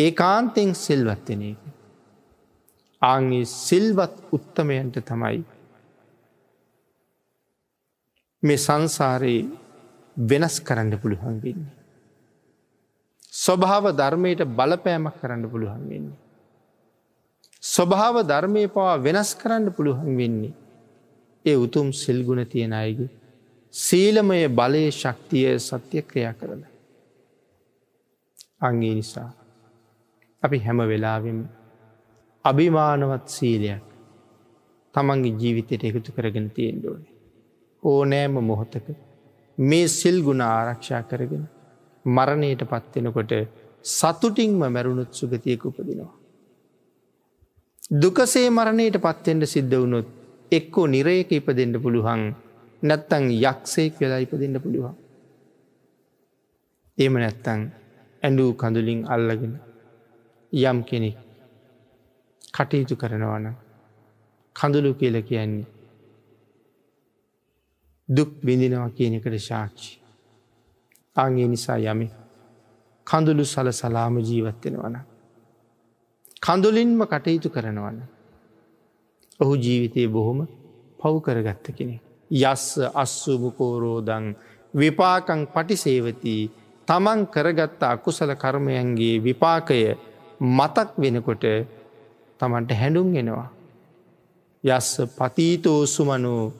ඒ 0.00 0.10
කාන්තයෙන් 0.12 0.70
සිල්වත්වෙන 0.76 1.42
එක. 1.42 1.62
ආගේ 3.02 3.44
සිල්වත් 3.44 4.14
උත්තමයන්ට 4.32 4.96
තමයි 5.02 5.38
මේ 8.42 8.58
සංසාරයේ 8.58 9.48
වෙනස් 10.16 10.56
කරන්න 10.60 10.98
පුළුවන් 10.98 11.36
වෙන්නේ. 11.44 11.76
ස්වභාව 13.34 13.84
ධර්මයට 13.92 14.42
බලපෑමක් 14.50 15.16
කරන්න 15.20 15.44
පුළුවන් 15.50 15.84
වෙන්නේ. 15.90 16.18
ස්වභාව 17.62 18.16
ධර්මය 18.22 18.64
පවා 18.68 18.96
වෙනස් 18.98 19.30
කරන්න 19.34 19.72
පුළුවන් 19.72 20.16
වෙන්නේ. 20.16 20.54
ඒ 21.44 21.56
උතුම් 21.56 21.88
සිල්ගුණ 21.92 22.46
තියෙන 22.46 22.72
අයගේ. 22.74 23.10
සීලමය 23.74 24.40
බලය 24.50 24.84
ශක්තිය 24.92 25.58
සත්‍ය 25.58 26.02
ක්‍රියා 26.02 26.34
කරන. 26.34 26.62
අංගේ 28.60 28.94
නිසා. 28.94 29.39
අපි 30.42 30.58
හැම 30.58 30.78
වෙලාවෙම 30.90 31.38
අභිමානවත් 32.44 33.26
සීලයක් 33.28 33.86
තමන්ගේ 34.94 35.38
ජීවිතයට 35.40 35.82
එකතු 35.84 36.10
කරගෙන 36.12 36.46
තියෙන් 36.50 36.78
ඕනේ. 36.86 37.14
ඕනෑම 37.82 38.36
මොහොතක 38.42 38.86
මේ 39.58 39.86
සිල් 39.90 40.18
ගුණ 40.22 40.42
ආරක්ෂා 40.46 41.02
කරගෙන 41.02 41.44
මරණයට 42.04 42.62
පත්වෙනකොට 42.64 43.32
සතුටින්ම 43.84 44.60
මැරුණුත් 44.66 45.12
සුගතියක 45.12 45.62
උපදිනවා. 45.64 46.12
දුකසේ 47.92 48.48
මරණයට 48.50 48.96
පත්වෙන්ට 48.98 49.52
සිද්ධ 49.54 49.76
වුණොත් 49.76 50.08
එක්කෝ 50.52 50.86
නිරේක 50.86 51.30
ඉප 51.32 51.48
දෙන්න 51.58 51.74
පුළුවන් 51.84 52.22
නැත්තං 52.82 53.24
යක්ෂයෙක් 53.42 53.94
වෙලා 54.00 54.20
ඉප 54.24 54.32
දෙන්න 54.34 54.56
පුළුවන්. 54.60 54.94
ඒම 56.98 57.14
නැත්තං 57.14 57.60
ඇඩූ 58.22 58.50
කඳුලින් 58.54 59.02
අල්ලගෙන 59.06 59.54
යම් 60.52 60.78
කෙනෙක් 60.82 61.16
කටයුතු 62.52 62.94
කරනවන 62.96 63.54
කඳුළු 64.56 64.94
කියල 64.94 65.22
කියන්නේ 65.22 65.66
දුක් 68.08 68.30
බිඳිනවා 68.40 68.90
කියන 68.90 69.14
එකට 69.14 69.38
ශාක්ෂි. 69.40 70.00
අගේ 71.16 71.46
නිසා 71.46 71.78
යමි 71.78 72.08
කඳුළු 73.06 73.44
සල 73.44 73.70
සලාම 73.72 74.14
ජීවත්වෙනවන. 74.20 74.96
කඳුලින්ම 76.40 77.00
කටයුතු 77.04 77.48
කරනවන. 77.48 77.96
ඔහු 79.40 79.54
ජීවිතය 79.56 80.08
බොහොම 80.08 80.46
පව් 80.98 81.14
කරගත්ත 81.20 81.66
කෙනෙ. 81.72 81.96
යස්ස 82.30 82.66
අස්සුභකෝරෝදං 82.94 84.26
විපාකං 84.74 85.40
පටිසේවතිී 85.46 86.50
තමන් 86.88 87.20
කරගත්ත 87.26 87.82
අකුසල 87.84 88.30
කර්මයන්ගේ 88.34 89.16
විපාකය 89.20 89.80
මතක් 90.40 90.88
වෙනකොට 90.96 91.44
තමන්ට 92.40 92.72
හැඩුම් 92.72 93.14
එෙනවා. 93.14 93.48
යස්ස 94.64 94.90
පතීතෝසුමනෝ 95.12 96.52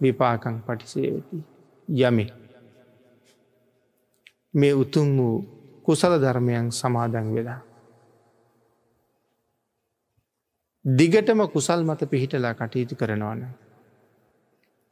විපාකං 0.00 0.56
පටිසේවති 0.60 1.36
යමි. 1.88 2.26
මේ 4.54 4.74
උතුම් 4.74 5.08
වූ 5.16 5.36
කුසල 5.84 6.14
ධර්මයන් 6.18 6.70
සමාදන් 6.72 7.28
වෙලා. 7.34 7.60
දිගටම 10.84 11.40
කුසල් 11.48 11.82
මත 11.84 12.00
පිහිටලා 12.06 12.54
කටයුතු 12.54 12.94
කරනවන. 12.94 13.42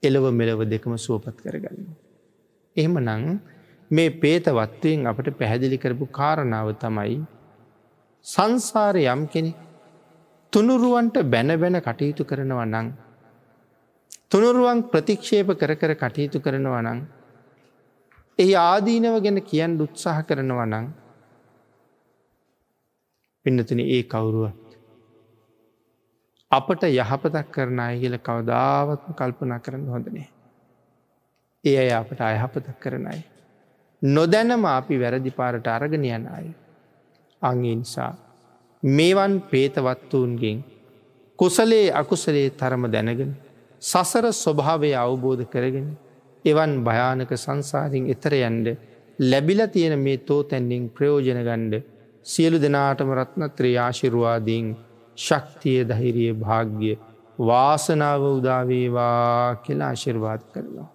එලව 0.02 0.24
මෙලව 0.32 0.60
දෙකම 0.64 0.94
සුවපත් 0.96 1.36
කරගන්න. 1.38 1.78
එහෙම 2.76 2.94
නං 2.98 3.24
මේ 3.90 4.10
පේතවත්වයෙන් 4.12 5.06
අපට 5.06 5.28
පැහැදිලි 5.32 5.78
කරපු 5.78 6.06
කාරණාව 6.08 6.70
තමයි 6.76 7.18
සංසාරය 8.26 9.04
යම් 9.06 9.22
කෙනෙ 9.26 9.50
තුනුරුවන්ට 10.52 11.16
බැන 11.24 11.50
බැන 11.56 11.80
කටයුතු 11.80 12.24
කරනවා 12.24 12.66
නං. 12.66 12.86
තුනුරුවන් 14.30 14.82
ප්‍රතික්ෂේප 14.84 15.50
කර 15.54 15.72
කර 15.74 15.92
කටයුතු 15.96 16.40
කරනවා 16.40 16.82
නං. 16.82 17.00
එහි 18.38 18.54
ආදීනව 18.56 19.16
ගැන 19.20 19.40
කියන්න 19.42 19.80
උත්සාහ 19.80 20.18
කරනවා 20.22 20.66
නං. 20.66 20.86
පින්නතුන 23.46 23.80
ඒ 23.80 24.02
කවුරුවත්. 24.04 24.68
අපට 26.50 26.82
යහපතක් 26.84 27.48
කරන 27.50 27.80
අය 27.80 27.96
කියල 28.00 28.18
කවදාවත්ම 28.20 29.12
කල්පනා 29.14 29.60
කරන්න 29.60 29.88
හොඳනේ. 29.88 30.28
ඒ 31.64 31.76
අය 31.78 31.90
අපට 31.94 32.20
අයහපතක් 32.22 32.78
කරනයි. 32.78 33.20
නොදැනම 34.02 34.64
අපි 34.68 34.96
වැරදි 34.96 35.30
පාරට 35.32 35.66
අරගෙන 35.68 36.04
යන 36.06 36.26
අය. 36.28 36.48
අගේ 37.42 37.74
නිසා 37.74 38.12
මේවන් 38.82 39.34
පේතවත්වූන්ගෙන් 39.42 40.58
කුසලේ 41.38 41.86
අකුසලේ 41.92 42.48
තරම 42.52 42.84
දැනගෙන 42.86 43.32
සසර 43.82 44.26
ස්වභාවය 44.34 44.90
අවබෝධ 44.96 45.44
කරගෙන 45.46 45.88
එවන් 46.44 46.72
භයානක 46.84 47.32
සංසාරින් 47.36 48.04
එතර 48.06 48.34
යන්ඩ 48.40 48.66
ලැබිල 49.20 49.60
තියෙන 49.68 49.94
මේ 49.98 50.18
තෝ 50.20 50.42
තැන්ඩිං 50.44 50.84
ප්‍රයෝජන 50.90 51.40
ගණ්ඩ 51.40 51.74
සියලු 52.26 52.58
දෙනාටම 52.58 53.10
රත්නත්‍රී 53.12 53.76
ආශිරුවාදීන් 53.78 54.66
ශක්තිය 55.18 55.80
දහිරිය 55.84 56.32
භාග්‍ය 56.36 56.92
වාසනාව 57.40 58.22
උදාවේවා 58.30 59.56
කියලා 59.56 59.88
ආශිර්වාද 59.88 60.42
කරනවා. 60.52 60.88